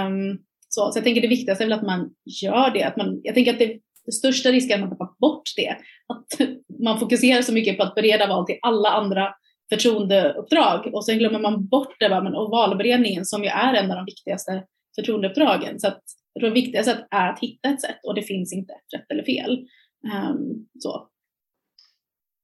[0.05, 2.09] Um, så, så jag tänker det viktigaste är väl att man
[2.41, 2.83] gör det.
[2.83, 3.79] Att man, jag tänker att det,
[4.09, 5.75] det största risken är att man tappar bort det.
[6.07, 6.49] Att
[6.83, 9.33] man fokuserar så mycket på att bereda val till alla andra
[9.69, 13.97] förtroendeuppdrag och sen glömmer man bort det, men, och valberedningen som ju är en av
[13.97, 14.63] de viktigaste
[14.95, 15.79] förtroendeuppdragen.
[15.79, 16.01] Så att,
[16.33, 19.23] jag tror det viktigaste är att hitta ett sätt och det finns inte rätt eller
[19.23, 19.67] fel.
[20.13, 21.07] Um, så.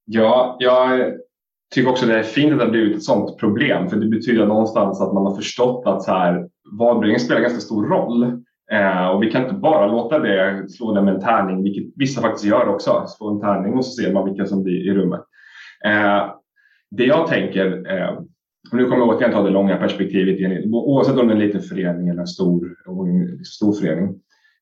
[0.06, 1.14] Ja, jag
[1.74, 4.46] tycker också det är fint att det har blivit ett sådant problem för det betyder
[4.46, 6.50] någonstans att man har förstått att så här,
[6.80, 8.45] valberedningen spelar ganska stor roll.
[8.72, 12.22] Eh, och vi kan inte bara låta det slå det med en tärning, vilket vissa
[12.22, 13.06] faktiskt gör också.
[13.08, 15.22] Slå en tärning och så ser man vilka som blir i rummet.
[15.86, 16.26] Eh,
[16.92, 18.10] det jag tänker, eh,
[18.72, 21.62] och nu kommer jag återigen ta det långa perspektivet, oavsett om det är en liten
[21.62, 22.76] förening eller en stor,
[23.44, 24.16] stor förening,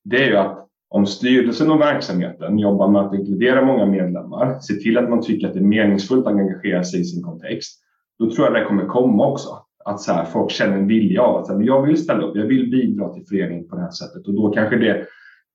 [0.04, 4.74] det är ju att om styrelsen och verksamheten jobbar med att inkludera många medlemmar, se
[4.74, 7.80] till att man tycker att det är meningsfullt att engagera sig i sin kontext,
[8.18, 9.48] då tror jag det kommer komma också.
[9.84, 12.36] Att så här, folk känner en vilja av att så här, jag vill ställa upp,
[12.36, 14.26] jag vill bidra till föreningen på det här sättet.
[14.26, 15.06] Och då kanske det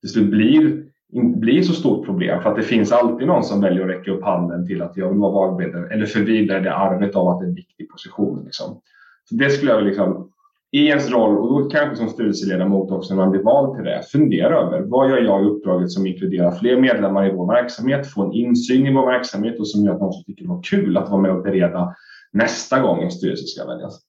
[0.02, 2.42] till slut blir, inte blir så stort problem.
[2.42, 5.10] För att det finns alltid någon som väljer att räcka upp handen till att jag
[5.10, 8.44] vill vara valberedare eller för vidare det arvet av att det är en viktig position.
[8.46, 8.82] Liksom.
[9.30, 10.32] Så det skulle jag liksom,
[10.72, 14.04] i ens roll, och då kanske som styrelseledamot också när man blir vald till det,
[14.12, 18.24] fundera över vad gör jag i uppdraget som inkluderar fler medlemmar i vår verksamhet, få
[18.26, 21.10] en insyn i vår verksamhet och som gör att någon tycker det var kul att
[21.10, 21.96] vara med och bereda
[22.32, 24.09] nästa gång en styrelse ska väljas.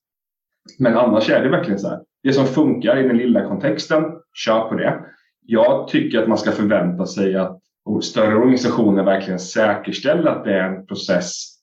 [0.79, 2.01] Men annars är det verkligen så här.
[2.23, 4.05] Det som funkar i den lilla kontexten,
[4.35, 5.01] kör på det.
[5.47, 7.61] Jag tycker att man ska förvänta sig att
[8.03, 11.61] större organisationer verkligen säkerställer att det är en process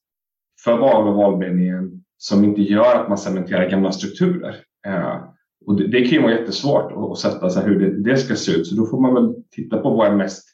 [0.63, 4.55] för val och valberedningen som inte gör att man cementerar gamla strukturer.
[4.87, 5.17] Eh,
[5.65, 8.51] och det, det kan ju vara jättesvårt att sätta sig hur det, det, ska se
[8.51, 8.67] ut.
[8.67, 10.47] Så då får man väl titta på vad är mest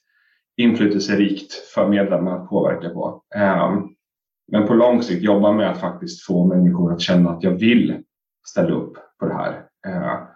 [0.57, 3.23] inflytelserikt för medlemmar att påverka på.
[3.35, 3.73] Eh,
[4.51, 8.02] men på lång sikt jobba med att faktiskt få människor att känna att jag vill
[8.47, 9.67] ställa upp på det här.
[9.87, 10.27] Eh,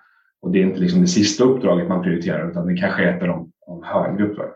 [0.42, 3.22] och det är inte liksom det sista uppdraget man prioriterar utan det kanske är ett
[3.22, 4.54] av de, de högre uppdragen.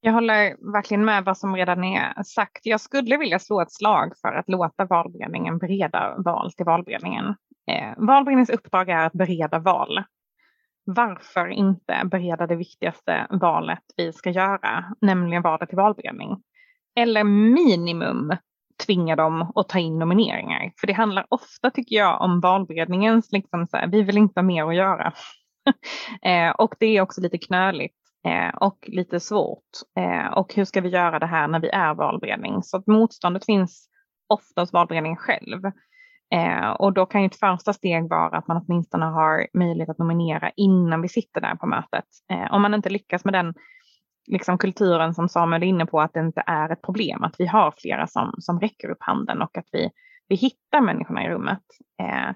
[0.00, 2.66] Jag håller verkligen med vad som redan är sagt.
[2.66, 7.24] Jag skulle vilja slå ett slag för att låta valberedningen bereda val till valberedningen.
[7.70, 10.04] Eh, valberedningens uppdrag är att bereda val.
[10.84, 16.42] Varför inte bereda det viktigaste valet vi ska göra, nämligen valet till valberedning?
[16.94, 18.32] Eller minimum
[18.86, 20.72] tvinga dem att ta in nomineringar.
[20.80, 24.42] För det handlar ofta, tycker jag, om valberedningens, liksom så här, vi vill inte ha
[24.42, 25.12] mer att göra.
[26.22, 29.68] eh, och det är också lite knöligt eh, och lite svårt.
[29.98, 32.62] Eh, och hur ska vi göra det här när vi är valberedning?
[32.62, 33.88] Så att motståndet finns
[34.28, 35.64] oftast valberedningen själv.
[36.34, 39.98] Eh, och då kan ju ett första steg vara att man åtminstone har möjlighet att
[39.98, 42.04] nominera innan vi sitter där på mötet.
[42.30, 43.54] Eh, om man inte lyckas med den
[44.28, 47.46] liksom kulturen som Samuel är inne på, att det inte är ett problem, att vi
[47.46, 49.90] har flera som, som räcker upp handen och att vi,
[50.28, 51.62] vi hittar människorna i rummet.
[52.02, 52.34] Eh,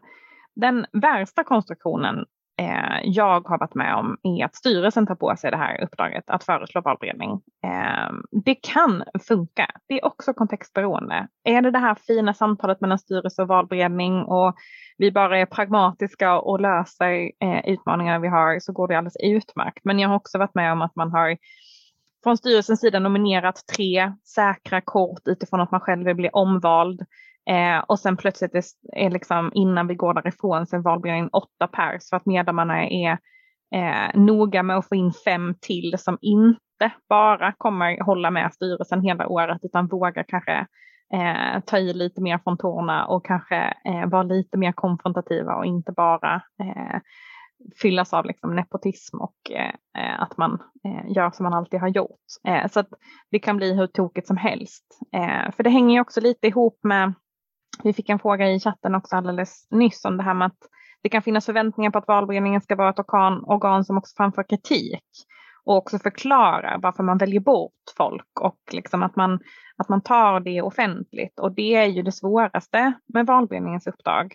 [0.55, 2.25] den värsta konstruktionen
[2.61, 6.31] eh, jag har varit med om är att styrelsen tar på sig det här uppdraget
[6.31, 7.31] att föreslå valberedning.
[7.65, 8.13] Eh,
[8.45, 9.67] det kan funka.
[9.89, 11.29] Det är också kontextberoende.
[11.45, 14.55] Är det det här fina samtalet mellan styrelse och valberedning och
[14.99, 19.85] vi bara är pragmatiska och löser eh, utmaningarna vi har så går det alldeles utmärkt.
[19.85, 21.37] Men jag har också varit med om att man har
[22.23, 27.01] från styrelsens sida nominerat tre säkra kort utifrån att man själv vill bli omvald.
[27.51, 31.67] Eh, och sen plötsligt är, är liksom innan vi går därifrån så är valberedningen åtta
[31.67, 33.19] pers för att medlemmarna är
[33.75, 39.03] eh, noga med att få in fem till som inte bara kommer hålla med styrelsen
[39.03, 40.67] hela året utan vågar kanske
[41.15, 45.67] eh, ta i lite mer från tårna och kanske eh, vara lite mer konfrontativa och
[45.67, 47.01] inte bara eh,
[47.83, 51.89] fyllas av liksom nepotism och eh, eh, att man eh, gör som man alltid har
[51.89, 52.21] gjort.
[52.49, 52.89] Eh, så att
[53.31, 54.85] det kan bli hur tokigt som helst.
[55.15, 57.15] Eh, för det hänger ju också lite ihop med,
[57.83, 60.69] vi fick en fråga i chatten också alldeles nyss om det här med att
[61.03, 64.43] det kan finnas förväntningar på att valberedningen ska vara ett organ, organ som också framför
[64.43, 65.05] kritik
[65.65, 69.41] och också förklarar varför man väljer bort folk och liksom att man,
[69.77, 71.41] att man tar det offentligt.
[71.41, 74.35] Och det är ju det svåraste med valberedningens uppdrag.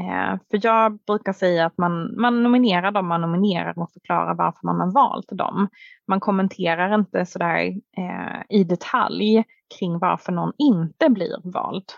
[0.00, 4.66] Eh, för jag brukar säga att man, man nominerar dem man nominerar och förklarar varför
[4.66, 5.68] man har valt dem.
[6.08, 7.66] Man kommenterar inte sådär
[7.96, 9.44] eh, i detalj
[9.78, 11.92] kring varför någon inte blir vald.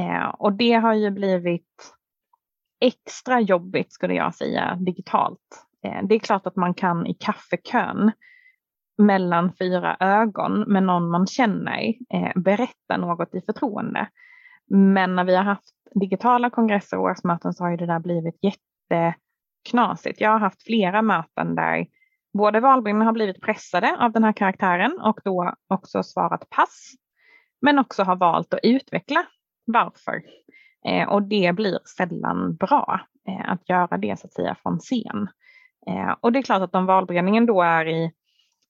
[0.00, 1.94] Eh, och det har ju blivit
[2.80, 5.66] extra jobbigt skulle jag säga digitalt.
[5.84, 8.12] Eh, det är klart att man kan i kaffekön
[8.98, 14.08] mellan fyra ögon med någon man känner eh, berätta något i förtroende.
[14.70, 18.38] Men när vi har haft digitala kongresser och årsmöten så har ju det där blivit
[18.42, 20.20] jätteknasigt.
[20.20, 21.86] Jag har haft flera möten där
[22.32, 26.92] både valberedningen har blivit pressade av den här karaktären och då också svarat pass.
[27.60, 29.24] Men också har valt att utveckla
[29.66, 30.22] varför.
[30.86, 35.28] Eh, och det blir sällan bra eh, att göra det så att säga från scen.
[35.86, 38.04] Eh, och det är klart att om valberedningen då är i,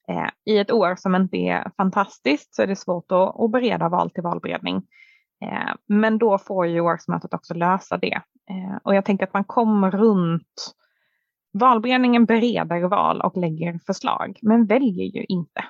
[0.08, 3.88] eh, i ett år som inte är fantastiskt så är det svårt att, att bereda
[3.88, 4.82] val till valberedning.
[5.44, 8.14] Eh, men då får ju årsmötet också lösa det.
[8.50, 10.74] Eh, och jag tänker att man kommer runt
[11.52, 15.64] Valberedningen bereder val och lägger förslag, men väljer ju inte.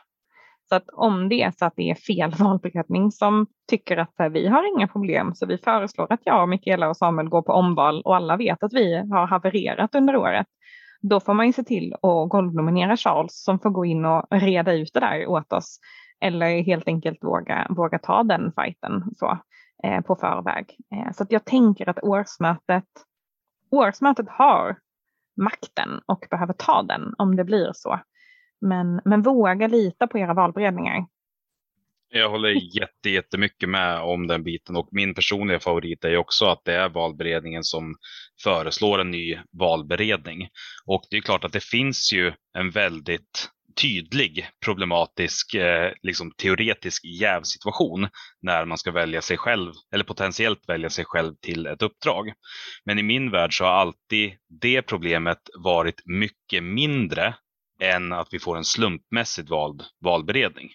[0.69, 4.29] Så att om det är så att det är fel valberedning som tycker att här,
[4.29, 8.03] vi har inga problem så vi föreslår att jag, Mikaela och Samuel går på omval
[8.03, 10.47] och alla vet att vi har havererat under året.
[11.01, 14.73] Då får man ju se till att golvnominera Charles som får gå in och reda
[14.73, 15.79] ut det där åt oss.
[16.21, 19.39] Eller helt enkelt våga, våga ta den fighten så, eh,
[20.07, 20.77] på förväg.
[20.95, 22.85] Eh, så att jag tänker att årsmötet,
[23.71, 24.77] årsmötet har
[25.37, 28.01] makten och behöver ta den om det blir så.
[28.61, 31.07] Men, men våga lita på era valberedningar.
[32.11, 32.49] Jag håller
[32.79, 36.89] jätte, jättemycket med om den biten och min personliga favorit är också att det är
[36.89, 37.97] valberedningen som
[38.43, 40.49] föreslår en ny valberedning.
[40.87, 43.51] Och det är klart att det finns ju en väldigt
[43.81, 48.09] tydlig problematisk, eh, liksom teoretisk jävsituation
[48.43, 52.33] när man ska välja sig själv eller potentiellt välja sig själv till ett uppdrag.
[52.85, 57.35] Men i min värld så har alltid det problemet varit mycket mindre
[57.83, 60.71] än att vi får en slumpmässigt vald valberedning.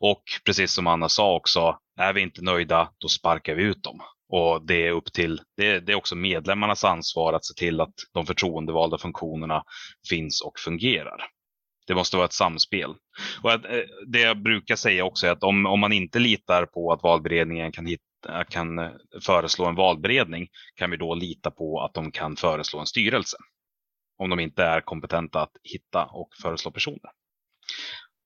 [0.00, 4.00] Och precis som Anna sa också, är vi inte nöjda, då sparkar vi ut dem.
[4.28, 7.94] Och det är upp till, det, det är också medlemmarnas ansvar att se till att
[8.12, 9.62] de förtroendevalda funktionerna
[10.08, 11.35] finns och fungerar.
[11.86, 12.94] Det måste vara ett samspel.
[13.42, 16.66] Och att, eh, det jag brukar säga också är att om, om man inte litar
[16.66, 18.90] på att valberedningen kan, hitta, kan eh,
[19.22, 23.36] föreslå en valberedning kan vi då lita på att de kan föreslå en styrelse.
[24.18, 27.10] Om de inte är kompetenta att hitta och föreslå personer.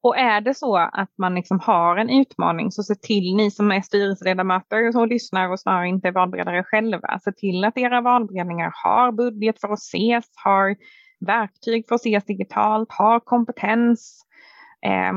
[0.03, 3.71] Och är det så att man liksom har en utmaning så se till ni som
[3.71, 7.21] är styrelseledamöter och lyssnar och snarare inte är valberedare själva.
[7.25, 10.77] Se till att era valberedningar har budget för att ses, har
[11.27, 14.23] verktyg för att ses digitalt, har kompetens.
[14.87, 15.13] Eh,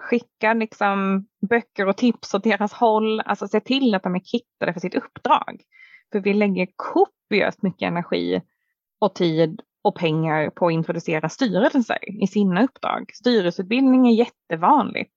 [0.00, 3.20] skicka liksom böcker och tips åt deras håll.
[3.20, 5.62] Alltså se till att de är kittade för sitt uppdrag.
[6.12, 8.42] För vi lägger kopiöst mycket energi
[9.00, 13.10] och tid och pengar på att introducera styrelser i sina uppdrag.
[13.14, 15.12] Styrelseutbildning är jättevanligt.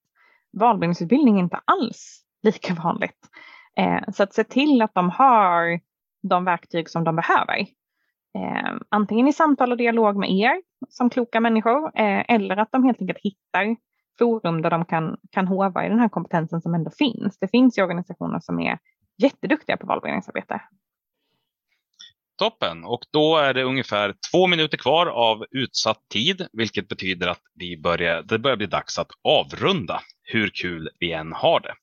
[0.52, 3.28] Valberedningsutbildning är inte alls lika vanligt.
[3.76, 5.80] Eh, så att se till att de har
[6.22, 7.66] de verktyg som de behöver.
[8.36, 12.84] Eh, antingen i samtal och dialog med er som kloka människor eh, eller att de
[12.84, 13.76] helt enkelt hittar
[14.18, 17.38] forum där de kan, kan hova i den här kompetensen som ändå finns.
[17.38, 18.78] Det finns ju organisationer som är
[19.22, 20.60] jätteduktiga på valberedningsarbete.
[22.38, 22.84] Toppen!
[22.84, 27.80] Och då är det ungefär två minuter kvar av utsatt tid, vilket betyder att vi
[27.80, 31.74] börjar, det börjar bli dags att avrunda hur kul vi än har det.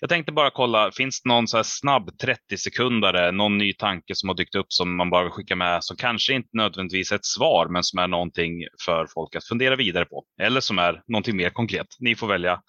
[0.00, 4.28] Jag tänkte bara kolla, finns det någon så snabb 30 sekundare, någon ny tanke som
[4.28, 7.24] har dykt upp som man bara vill skicka med, som kanske inte nödvändigtvis är ett
[7.24, 8.52] svar, men som är någonting
[8.84, 11.86] för folk att fundera vidare på, eller som är någonting mer konkret.
[12.00, 12.62] Ni får välja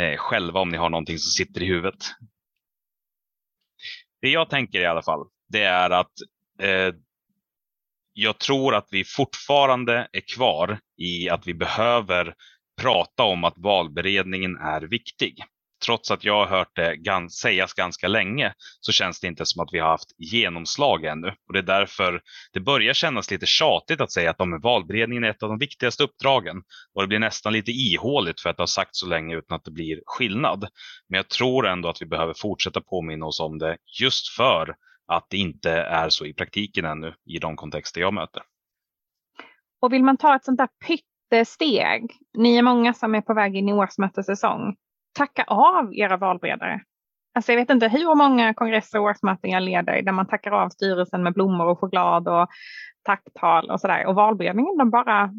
[0.00, 2.04] eh, själva om ni har någonting som sitter i huvudet.
[4.22, 6.12] Det jag tänker i alla fall, det är att
[6.60, 6.94] eh,
[8.12, 12.34] jag tror att vi fortfarande är kvar i att vi behöver
[12.80, 15.44] prata om att valberedningen är viktig.
[15.84, 19.62] Trots att jag har hört det gans sägas ganska länge så känns det inte som
[19.62, 21.28] att vi har haft genomslag ännu.
[21.46, 22.20] Och det är därför
[22.52, 26.02] det börjar kännas lite tjatigt att säga att de valberedningen är ett av de viktigaste
[26.02, 26.56] uppdragen.
[26.94, 29.64] Och det blir nästan lite ihåligt för att det har sagts så länge utan att
[29.64, 30.68] det blir skillnad.
[31.08, 34.74] Men jag tror ändå att vi behöver fortsätta påminna oss om det just för
[35.06, 38.42] att det inte är så i praktiken ännu i de kontexter jag möter.
[39.80, 42.12] Och vill man ta ett sånt där pytt jättesteg.
[42.38, 44.76] ni är många som är på väg in i årsmötessäsong,
[45.18, 46.80] tacka av era valberedare.
[47.34, 50.68] Alltså jag vet inte hur många kongresser och årsmöten jag leder där man tackar av
[50.68, 52.48] styrelsen med blommor och choklad och
[53.02, 54.06] tacktal och sådär.
[54.06, 55.30] Och valberedningen de bara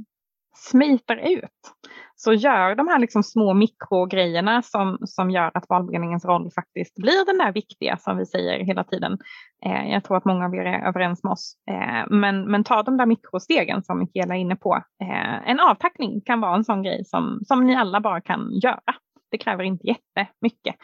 [0.56, 1.76] smiter ut.
[2.16, 7.26] Så gör de här liksom små mikrogrejerna som, som gör att valberedningens roll faktiskt blir
[7.26, 9.18] den där viktiga som vi säger hela tiden.
[9.66, 11.56] Eh, jag tror att många av er är överens med oss.
[11.72, 14.76] Eh, men, men ta de där mikrostegen som Mikaela är inne på.
[15.01, 18.93] Eh, en avtackning kan vara en sån grej som, som ni alla bara kan göra.
[19.32, 20.76] Det kräver inte jättemycket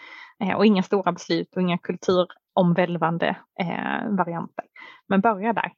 [0.44, 3.28] eh, och inga stora beslut och inga kulturomvälvande
[3.60, 4.66] eh, varianter.
[5.08, 5.72] Men börja där.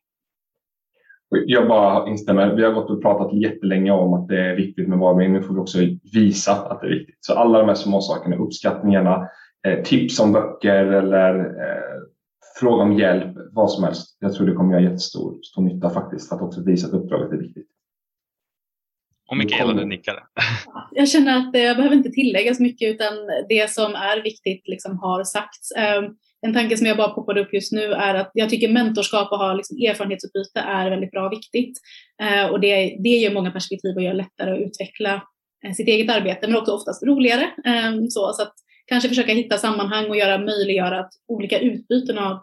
[1.45, 2.55] Jag bara instämmer.
[2.55, 5.33] Vi har gått och pratat jättelänge om att det är viktigt med varumärken.
[5.33, 5.77] Nu får vi också
[6.13, 7.17] visa att det är viktigt.
[7.19, 9.27] Så alla de här små sakerna, uppskattningarna,
[9.67, 12.01] eh, tips om böcker eller eh,
[12.59, 14.17] fråga om hjälp, vad som helst.
[14.19, 17.31] Jag tror det kommer göra jättestor stor nytta faktiskt för att också visa att uppdraget
[17.31, 17.67] är viktigt.
[19.29, 20.23] Och Mikaela, du nickar.
[20.91, 23.13] Jag känner att jag behöver inte tillägga så mycket utan
[23.49, 25.71] det som är viktigt liksom har sagts.
[26.45, 29.37] En tanke som jag bara poppade upp just nu är att jag tycker mentorskap och
[29.37, 31.77] ha liksom erfarenhetsutbyte är väldigt bra och viktigt.
[32.21, 35.23] Eh, och det, det ger många perspektiv och gör lättare att utveckla
[35.65, 37.43] eh, sitt eget arbete, men också oftast roligare.
[37.65, 38.53] Eh, så, så att
[38.85, 42.39] kanske försöka hitta sammanhang och göra möjliggöra att olika utbyten av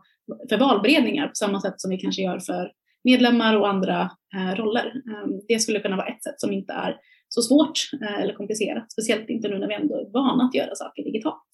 [0.49, 2.73] för valberedningar på samma sätt som vi kanske gör för
[3.05, 4.87] medlemmar och andra eh, roller.
[4.87, 6.97] Eh, det skulle kunna vara ett sätt som inte är
[7.29, 8.93] så svårt eh, eller komplicerat.
[8.93, 11.51] Speciellt inte nu när vi ändå är vana att göra saker digitalt.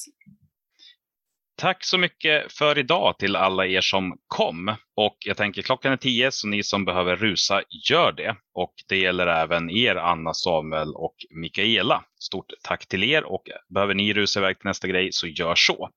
[1.58, 4.76] Tack så mycket för idag till alla er som kom.
[4.96, 8.36] Och jag tänker klockan är tio så ni som behöver rusa, gör det.
[8.54, 12.04] Och det gäller även er Anna, Samuel och Mikaela.
[12.20, 13.42] Stort tack till er och
[13.74, 15.90] behöver ni rusa iväg till nästa grej så gör så.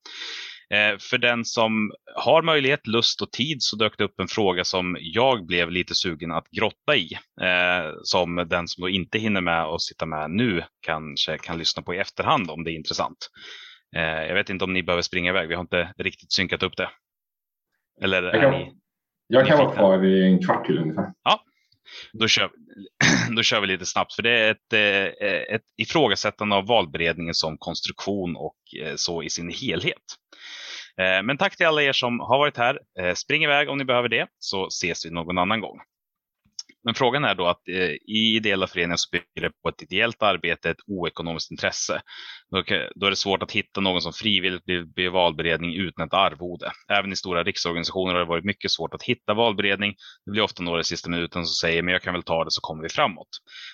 [0.74, 4.64] Eh, för den som har möjlighet, lust och tid så dök det upp en fråga
[4.64, 7.10] som jag blev lite sugen att grotta i.
[7.42, 11.84] Eh, som den som då inte hinner med att sitta med nu kanske kan lyssna
[11.84, 13.30] på i efterhand om det är intressant.
[13.96, 15.48] Eh, jag vet inte om ni behöver springa iväg.
[15.48, 16.90] Vi har inte riktigt synkat upp det.
[18.02, 18.74] Eller jag kan, ni,
[19.28, 21.14] jag kan vara kvar i en kvart till ungefär.
[21.24, 21.44] Ja,
[22.14, 22.52] då kör,
[23.36, 24.14] då kör vi lite snabbt.
[24.14, 29.30] För det är ett, eh, ett ifrågasättande av valberedningen som konstruktion och eh, så i
[29.30, 30.04] sin helhet.
[31.24, 32.80] Men tack till alla er som har varit här.
[33.16, 35.80] Spring iväg om ni behöver det så ses vi någon annan gång.
[36.84, 37.62] Men frågan är då att
[38.08, 42.02] i ideella föreningar så bygger det på ett ideellt arbete, ett oekonomiskt intresse.
[42.52, 42.64] Då,
[42.96, 46.72] då är det svårt att hitta någon som frivilligt blir, blir valberedning utan ett arvode.
[46.88, 49.96] Även i stora riksorganisationer har det varit mycket svårt att hitta valberedning.
[50.26, 52.52] Det blir ofta några i sista minuten som säger men jag kan väl ta det
[52.52, 53.28] så kommer vi framåt.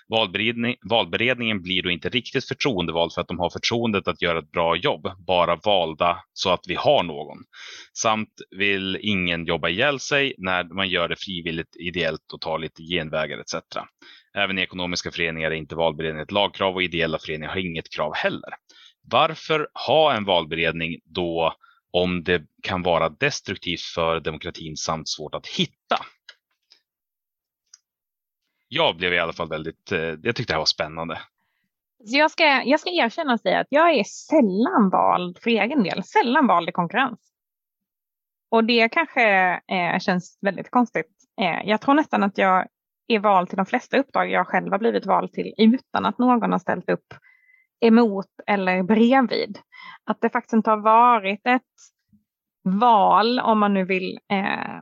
[0.09, 4.51] Valberedning, valberedningen blir då inte riktigt förtroendevald för att de har förtroendet att göra ett
[4.51, 7.38] bra jobb, bara valda så att vi har någon.
[7.93, 12.84] Samt vill ingen jobba ihjäl sig när man gör det frivilligt, ideellt och tar lite
[12.84, 13.55] genvägar etc.
[14.36, 18.13] Även i ekonomiska föreningar är inte valberedning ett lagkrav och ideella föreningar har inget krav
[18.15, 18.49] heller.
[19.01, 21.55] Varför ha en valberedning då
[21.91, 25.97] om det kan vara destruktivt för demokratin samt svårt att hitta?
[28.67, 31.19] Jag blev i alla fall väldigt, eh, jag tyckte det här var spännande.
[32.05, 35.83] Så jag, ska, jag ska erkänna och säga att jag är sällan vald för egen
[35.83, 37.31] del, sällan vald i konkurrens.
[38.51, 41.11] Och det kanske eh, känns väldigt konstigt.
[41.41, 42.67] Eh, jag tror nästan att jag
[43.08, 46.51] är vald till de flesta uppdrag jag själv har blivit vald till utan att någon
[46.51, 47.14] har ställt upp
[47.82, 49.60] emot eller bredvid.
[50.03, 51.62] Att det faktiskt inte har varit ett
[52.64, 54.82] val, om man nu vill eh,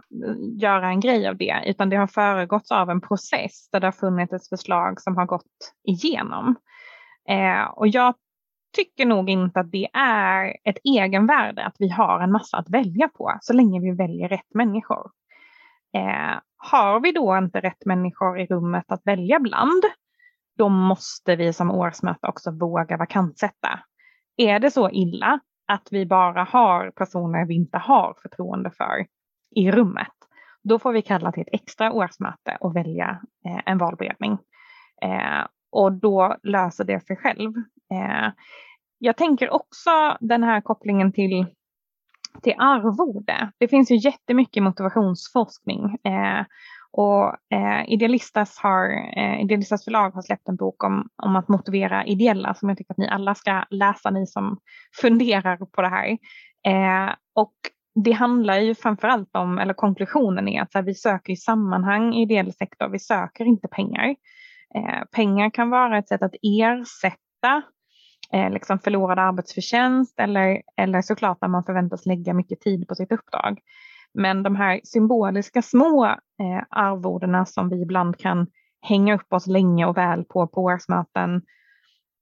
[0.62, 3.92] göra en grej av det, utan det har föregåtts av en process där det har
[3.92, 6.56] funnits ett förslag som har gått igenom.
[7.30, 8.14] Eh, och jag
[8.76, 13.08] tycker nog inte att det är ett egenvärde att vi har en massa att välja
[13.08, 15.12] på så länge vi väljer rätt människor.
[15.94, 19.84] Eh, har vi då inte rätt människor i rummet att välja bland,
[20.58, 23.80] då måste vi som årsmöte också våga vakantsätta.
[24.38, 29.06] Är det så illa att vi bara har personer vi inte har förtroende för
[29.56, 30.14] i rummet,
[30.64, 34.38] då får vi kalla till ett extra årsmöte och välja eh, en valberedning.
[35.02, 37.54] Eh, och då löser det sig själv.
[37.92, 38.32] Eh,
[38.98, 41.46] jag tänker också den här kopplingen till
[42.42, 43.52] till arvode.
[43.58, 46.46] Det finns ju jättemycket motivationsforskning eh,
[46.92, 52.06] och eh, Idealistas, har, eh, Idealistas förlag har släppt en bok om, om att motivera
[52.06, 54.58] ideella som jag tycker att ni alla ska läsa, ni som
[55.02, 56.18] funderar på det här.
[56.68, 57.54] Eh, och
[57.96, 62.22] det handlar ju framförallt om, eller konklusionen är att här, vi söker i sammanhang i
[62.22, 64.16] ideell sektor, vi söker inte pengar.
[64.76, 67.62] Eh, pengar kan vara ett sätt att ersätta
[68.34, 73.12] eh, liksom förlorad arbetsförtjänst eller, eller såklart när man förväntas lägga mycket tid på sitt
[73.12, 73.60] uppdrag.
[74.14, 78.48] Men de här symboliska små eh, arvodena som vi ibland kan
[78.82, 81.42] hänga upp oss länge och väl på på årsmöten,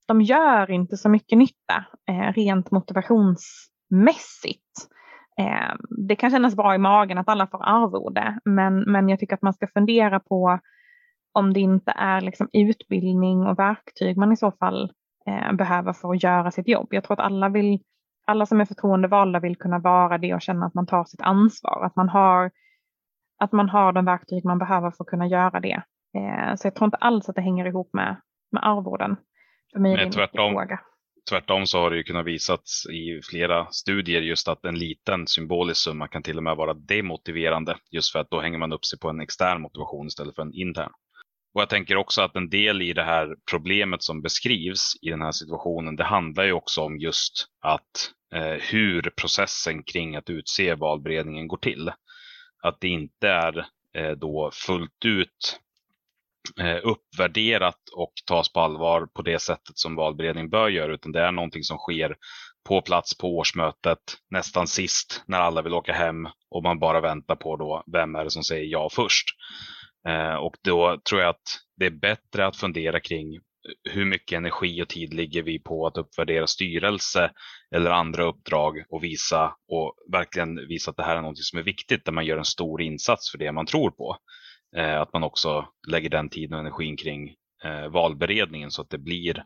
[0.08, 4.88] de gör inte så mycket nytta eh, rent motivationsmässigt.
[5.40, 5.76] Eh,
[6.08, 9.42] det kan kännas bra i magen att alla får arvode, men, men jag tycker att
[9.42, 10.60] man ska fundera på
[11.34, 14.92] om det inte är liksom utbildning och verktyg man i så fall
[15.28, 16.88] eh, behöver för att göra sitt jobb.
[16.92, 17.80] Jag tror att alla, vill,
[18.26, 21.86] alla som är förtroendevalda vill kunna vara det och känna att man tar sitt ansvar.
[21.86, 22.52] Att man har,
[23.40, 25.84] att man har de verktyg man behöver för att kunna göra det.
[26.18, 28.16] Eh, så jag tror inte alls att det hänger ihop med,
[28.52, 29.16] med arvoden.
[29.74, 30.80] För mig är det tvärtom, fråga.
[31.30, 35.82] Tvärtom så har det ju kunnat visats i flera studier just att en liten symbolisk
[35.82, 37.78] summa kan till och med vara demotiverande.
[37.92, 40.54] Just för att då hänger man upp sig på en extern motivation istället för en
[40.54, 40.92] intern.
[41.54, 45.22] Och jag tänker också att en del i det här problemet som beskrivs i den
[45.22, 50.76] här situationen, det handlar ju också om just att eh, hur processen kring att utse
[50.76, 51.92] valberedningen går till.
[52.64, 53.66] Att det inte är
[53.98, 55.60] eh, då fullt ut
[56.60, 61.22] eh, uppvärderat och tas på allvar på det sättet som valberedningen bör göra, utan det
[61.22, 62.16] är någonting som sker
[62.68, 64.00] på plats på årsmötet
[64.30, 68.24] nästan sist när alla vill åka hem och man bara väntar på då vem är
[68.24, 69.26] det som säger ja först.
[70.08, 73.40] Eh, och då tror jag att det är bättre att fundera kring
[73.90, 77.32] hur mycket energi och tid ligger vi på att uppvärdera styrelse
[77.76, 81.64] eller andra uppdrag och visa och verkligen visa att det här är något som är
[81.64, 84.18] viktigt där man gör en stor insats för det man tror på.
[84.78, 88.98] Eh, att man också lägger den tiden och energin kring eh, valberedningen så att det
[88.98, 89.44] blir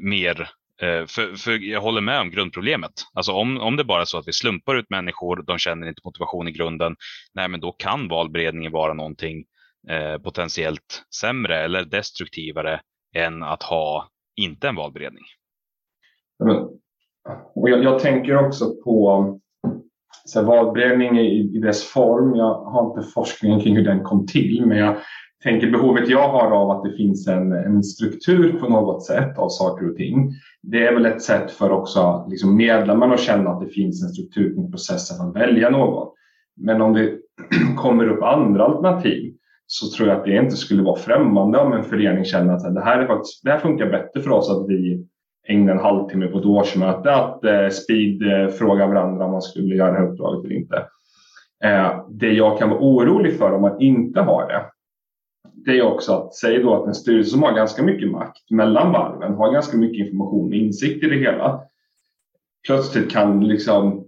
[0.00, 0.50] mer
[0.82, 2.92] Eh, för, för, jag håller med om grundproblemet.
[3.14, 6.00] Alltså om, om det bara är så att vi slumpar ut människor, de känner inte
[6.04, 6.96] motivation i grunden,
[7.34, 9.44] nej men då kan valberedningen vara någonting
[9.88, 12.80] eh, potentiellt sämre eller destruktivare
[13.14, 15.24] än att ha inte en valberedning.
[17.54, 19.26] Och jag, jag tänker också på
[20.24, 22.36] så här, valberedning i, i dess form.
[22.36, 24.96] Jag har inte forskningen kring hur den kom till, men jag
[25.42, 29.48] tänker behovet jag har av att det finns en, en struktur på något sätt av
[29.48, 30.32] saker och ting.
[30.62, 34.08] Det är väl ett sätt för också liksom medlemmarna att känna att det finns en
[34.08, 36.08] struktur kring processen att välja någon.
[36.56, 37.18] Men om det
[37.76, 39.34] kommer upp andra alternativ
[39.66, 42.84] så tror jag att det inte skulle vara främmande om en förening känner att det
[42.84, 45.06] här, är faktiskt, det här funkar bättre för oss att vi
[45.48, 49.92] ägnar en halvtimme på ett årsmöte att eh, speedfråga eh, varandra om man skulle göra
[49.92, 50.76] det här uppdraget eller inte.
[51.64, 54.64] Eh, det jag kan vara orolig för om man inte har det,
[55.54, 58.92] det är också att, säg då att en styrelse som har ganska mycket makt mellan
[58.92, 61.60] varven, har ganska mycket information och insikt i det hela,
[62.66, 64.04] plötsligt kan liksom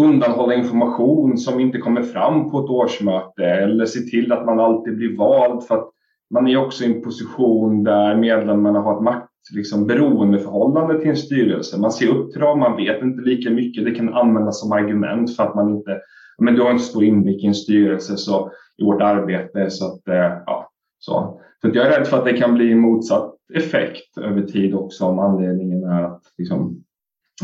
[0.00, 4.96] undanhålla information som inte kommer fram på ett årsmöte eller se till att man alltid
[4.96, 5.90] blir vald för att
[6.30, 11.16] man är också i en position där medlemmarna har ett makt, liksom, beroendeförhållande till en
[11.16, 11.80] styrelse.
[11.80, 13.84] Man ser upp till dem, man vet inte lika mycket.
[13.84, 16.00] Det kan användas som argument för att man inte
[16.42, 19.70] men du har inte stor inblick i en styrelse så, i vårt arbete.
[19.70, 21.40] Så, att, eh, ja, så.
[21.60, 25.04] så att jag är rädd för att det kan bli motsatt effekt över tid också
[25.04, 26.84] om anledningen är att liksom,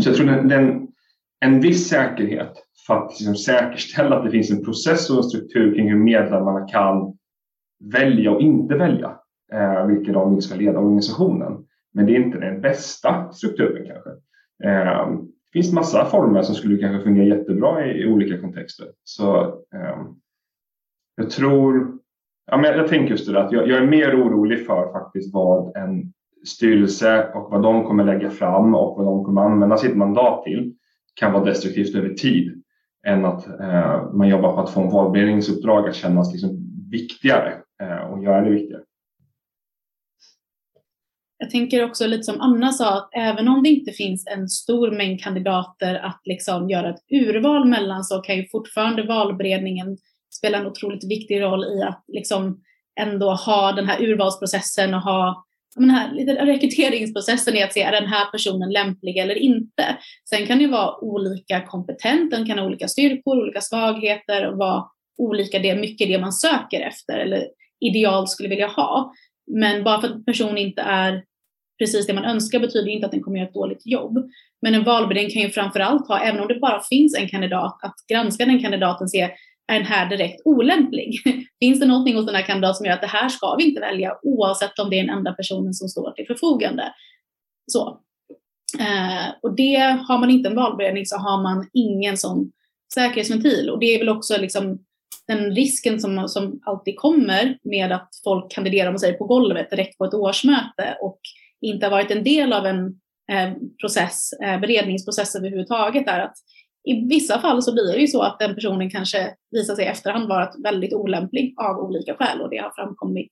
[0.01, 0.81] så jag tror det är
[1.41, 2.53] en viss säkerhet
[2.87, 6.69] för att liksom säkerställa att det finns en process och en struktur kring hur medlemmarna
[6.69, 7.17] kan
[7.93, 9.17] välja och inte välja
[9.53, 11.65] eh, vilka de vill ska leda organisationen.
[11.95, 14.11] Men det är inte den bästa strukturen kanske.
[14.65, 15.09] Eh,
[15.59, 18.87] finns massa former som skulle kanske fungera jättebra i, i olika kontexter.
[19.05, 19.45] Så
[19.75, 19.99] eh,
[21.17, 21.99] jag tror,
[22.51, 24.93] ja, men jag, jag tänker just det där, att jag, jag, är mer orolig för
[24.93, 26.13] faktiskt vad en
[26.47, 30.75] styrelse och vad de kommer lägga fram och vad de kommer använda sitt mandat till
[31.15, 32.63] kan vara destruktivt över tid
[33.07, 36.51] än att eh, man jobbar på att få en valberedningsuppdrag att kännas liksom
[36.91, 37.53] viktigare
[37.83, 38.83] eh, och göra det viktigare.
[41.39, 44.91] Jag tänker också lite som Anna sa, att även om det inte finns en stor
[44.91, 49.97] mängd kandidater att liksom göra ett urval mellan så kan ju fortfarande valberedningen
[50.35, 52.61] spela en otroligt viktig roll i att liksom
[53.01, 55.45] ändå ha den här urvalsprocessen och ha
[55.77, 59.97] den här lite rekryteringsprocessen i att se är den här personen lämplig eller inte.
[60.31, 64.85] Sen kan det vara olika kompetent, den kan ha olika styrkor, olika svagheter och vara
[65.19, 67.45] olika det, mycket det man söker efter eller
[67.81, 69.13] idealt skulle vilja ha.
[69.49, 71.25] Men bara för att en person inte är
[71.79, 74.31] precis det man önskar betyder inte att den kommer göra ett dåligt jobb.
[74.63, 77.95] Men en valberedning kan ju framförallt ha, även om det bara finns en kandidat, att
[78.09, 79.31] granska den kandidaten och se
[79.73, 81.15] är den här direkt olämplig?
[81.61, 83.81] Finns det någonting hos den här kandidaten som gör att det här ska vi inte
[83.81, 86.93] välja oavsett om det är den enda personen som står till förfogande?
[87.67, 88.01] Så.
[88.81, 89.77] Eh, och det
[90.09, 92.53] har man inte en valberedning så har man ingen sån
[92.95, 94.79] säkerhetsventil och det är väl också liksom
[95.29, 99.99] den risken som, som alltid kommer med att folk kandiderar om sig på golvet direkt
[99.99, 101.21] på ett årsmöte och
[101.61, 102.87] inte har varit en del av en
[103.33, 106.35] eh, process, eh, beredningsprocess överhuvudtaget är att
[106.85, 109.89] i vissa fall så blir det ju så att den personen kanske visar sig i
[109.89, 113.31] efterhand vara väldigt olämplig av olika skäl och det har framkommit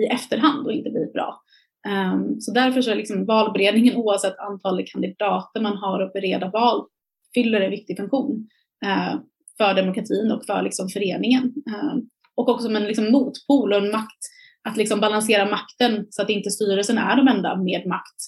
[0.00, 1.42] i efterhand och inte blivit bra.
[1.88, 6.86] Um, så därför så är liksom valberedningen oavsett antalet kandidater man har att bereda val
[7.34, 8.48] fyller en viktig funktion
[8.86, 9.20] uh,
[9.60, 11.44] för demokratin och för liksom föreningen.
[11.44, 11.94] Uh,
[12.36, 14.22] och också som en liksom motpol och en makt,
[14.68, 18.20] att liksom balansera makten så att inte styrelsen är de enda med makt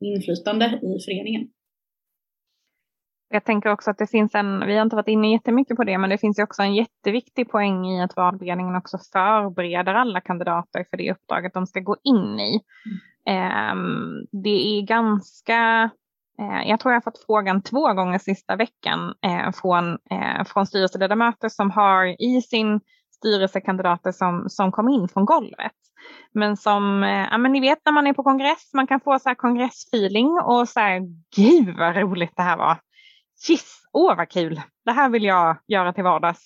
[0.00, 1.48] och inflytande i föreningen.
[3.28, 5.98] Jag tänker också att det finns en, vi har inte varit inne jättemycket på det,
[5.98, 10.84] men det finns ju också en jätteviktig poäng i att valberedningen också förbereder alla kandidater
[10.90, 12.60] för det uppdraget de ska gå in i.
[13.30, 14.26] Mm.
[14.32, 15.90] Det är ganska, eh,
[16.38, 20.66] Eh, jag tror jag har fått frågan två gånger sista veckan eh, från, eh, från
[20.66, 22.80] styrelseledamöter som har i sin
[23.16, 25.72] styrelse kandidater som, som kom in från golvet.
[26.34, 29.18] Men som, eh, ja men ni vet när man är på kongress, man kan få
[29.18, 31.00] så här kongressfeeling och så här,
[31.36, 32.78] gud vad roligt det här var
[33.50, 36.40] yes, åh vad kul, det här vill jag göra till vardags.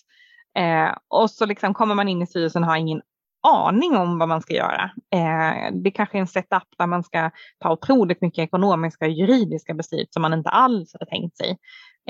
[0.58, 3.02] Eh, och så liksom kommer man in i styrelsen och har ingen
[3.42, 4.90] aning om vad man ska göra.
[5.14, 9.74] Eh, det kanske är en setup där man ska ta otroligt mycket ekonomiska och juridiska
[9.74, 11.58] beslut som man inte alls hade tänkt sig.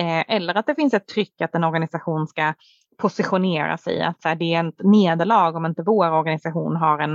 [0.00, 2.54] Eh, eller att det finns ett tryck att en organisation ska
[3.00, 7.14] positionera sig, att så här, det är ett nederlag om inte vår organisation har en,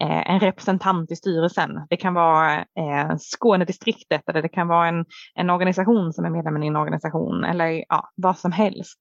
[0.00, 1.86] eh, en representant i styrelsen.
[1.90, 5.04] Det kan vara eh, Skånedistriktet eller det kan vara en,
[5.34, 8.98] en organisation som är medlem i en organisation eller ja, vad som helst.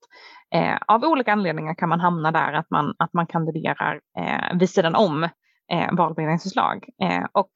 [0.55, 4.69] Eh, av olika anledningar kan man hamna där att man, att man kandiderar eh, vid
[4.69, 5.23] sidan om
[5.71, 6.85] eh, valberedningsförslag.
[7.01, 7.51] Eh, och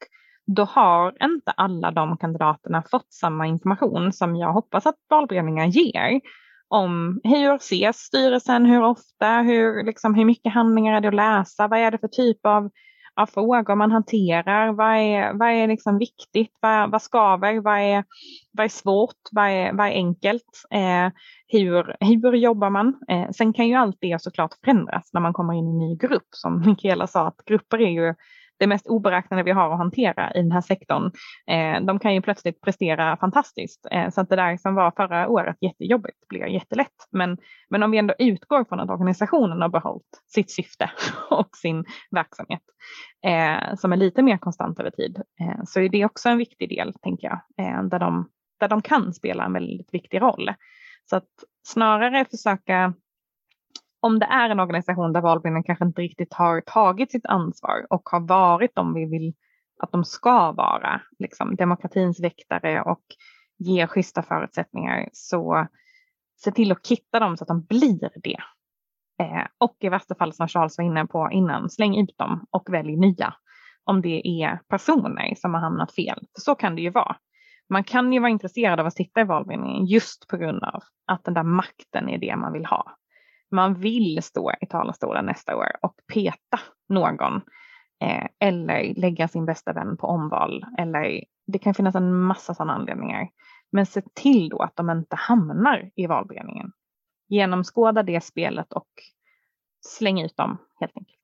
[0.46, 6.20] då har inte alla de kandidaterna fått samma information som jag hoppas att valberedningar ger
[6.68, 11.68] om hur ses styrelsen, hur ofta, hur, liksom, hur mycket handlingar är det att läsa,
[11.68, 12.70] vad är det för typ av,
[13.14, 18.04] av frågor man hanterar, vad är, vad är liksom viktigt, vad, vad skaver, vad är,
[18.52, 21.08] vad är svårt, vad är, vad är enkelt, eh,
[21.48, 22.94] hur, hur jobbar man?
[23.08, 25.96] Eh, sen kan ju allt det såklart förändras när man kommer in i en ny
[25.96, 26.28] grupp.
[26.30, 28.14] Som Mikaela sa, att grupper är ju
[28.58, 31.10] det mest oberäknade vi har att hantera i den här sektorn.
[31.46, 33.86] Eh, de kan ju plötsligt prestera fantastiskt.
[33.90, 37.08] Eh, så att det där som var förra året jättejobbigt blir jättelätt.
[37.10, 37.38] Men,
[37.68, 40.90] men om vi ändå utgår från att organisationen har behållit sitt syfte
[41.30, 42.62] och sin verksamhet
[43.26, 45.22] eh, som är lite mer konstant över tid
[45.64, 48.28] så är det också en viktig del, tänker jag, där, de,
[48.60, 50.50] där de kan spela en väldigt viktig roll.
[51.10, 51.28] Så att
[51.66, 52.94] snarare försöka
[54.06, 58.08] om det är en organisation där valberedningen kanske inte riktigt har tagit sitt ansvar och
[58.08, 59.34] har varit de vi vill
[59.78, 63.02] att de ska vara, liksom demokratins väktare och
[63.58, 65.66] ge schyssta förutsättningar, så
[66.36, 68.38] se till att kitta dem så att de blir det.
[69.24, 72.68] Eh, och i värsta fall som Charles var inne på innan, släng ut dem och
[72.72, 73.34] välj nya.
[73.84, 76.18] Om det är personer som har hamnat fel.
[76.34, 77.16] För så kan det ju vara.
[77.68, 81.24] Man kan ju vara intresserad av att sitta i valberedningen just på grund av att
[81.24, 82.96] den där makten är det man vill ha
[83.50, 87.34] man vill stå i talarstolen nästa år och peta någon
[88.00, 90.64] eh, eller lägga sin bästa vän på omval.
[90.78, 93.28] Eller det kan finnas en massa sådana anledningar.
[93.72, 96.72] Men se till då att de inte hamnar i valberedningen.
[97.28, 98.88] Genomskåda det spelet och
[99.86, 101.20] släng ut dem helt enkelt.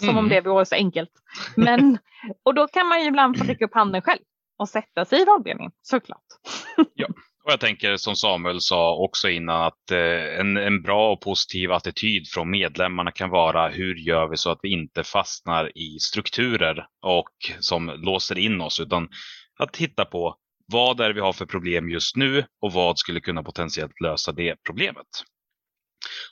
[0.00, 0.18] Som mm.
[0.18, 1.10] om det vore så enkelt.
[1.56, 1.98] Men,
[2.42, 4.22] och då kan man ju ibland få räcka upp handen själv
[4.56, 6.24] och sätta sig i valberedningen såklart.
[6.94, 7.06] Ja.
[7.44, 11.72] Och jag tänker som Samuel sa också innan att eh, en, en bra och positiv
[11.72, 16.86] attityd från medlemmarna kan vara hur gör vi så att vi inte fastnar i strukturer
[17.02, 17.30] och
[17.60, 19.08] som låser in oss utan
[19.58, 20.36] att titta på
[20.72, 24.32] vad är det vi har för problem just nu och vad skulle kunna potentiellt lösa
[24.32, 25.06] det problemet.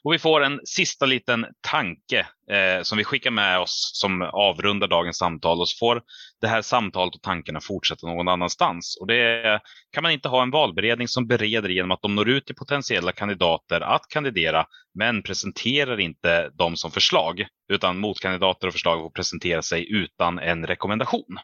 [0.03, 4.89] Och vi får en sista liten tanke eh, som vi skickar med oss som avrundar
[4.89, 6.03] dagens samtal och så får
[6.41, 8.97] det här samtalet och tankarna fortsätta någon annanstans.
[9.01, 9.61] Och det
[9.93, 13.13] kan man inte ha en valberedning som bereder genom att de når ut till potentiella
[13.13, 19.63] kandidater att kandidera men presenterar inte dem som förslag utan motkandidater och förslag får presentera
[19.63, 21.39] sig utan en rekommendation.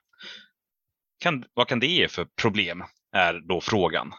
[1.21, 2.85] Kan, vad kan det ge för problem?
[3.19, 4.13] Är då frågan.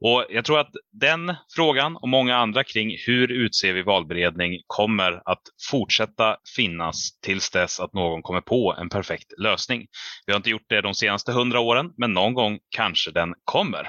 [0.00, 5.22] Och jag tror att den frågan och många andra kring hur utser vi valberedning kommer
[5.24, 9.86] att fortsätta finnas tills dess att någon kommer på en perfekt lösning.
[10.26, 13.88] Vi har inte gjort det de senaste hundra åren, men någon gång kanske den kommer.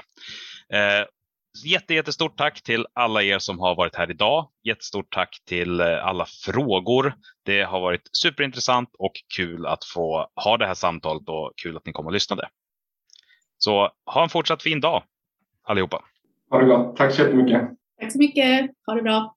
[0.72, 1.06] Eh,
[1.64, 4.50] Jätte, jättestort tack till alla er som har varit här idag.
[4.64, 7.14] Jättestort tack till eh, alla frågor.
[7.44, 11.86] Det har varit superintressant och kul att få ha det här samtalet och kul att
[11.86, 12.48] ni kom och lyssnade.
[13.58, 15.02] Så ha en fortsatt fin dag
[15.62, 16.04] allihopa.
[16.50, 16.96] Ha det gott.
[16.96, 17.70] Tack så jättemycket.
[18.00, 18.70] Tack så mycket.
[18.86, 19.34] Ha det bra.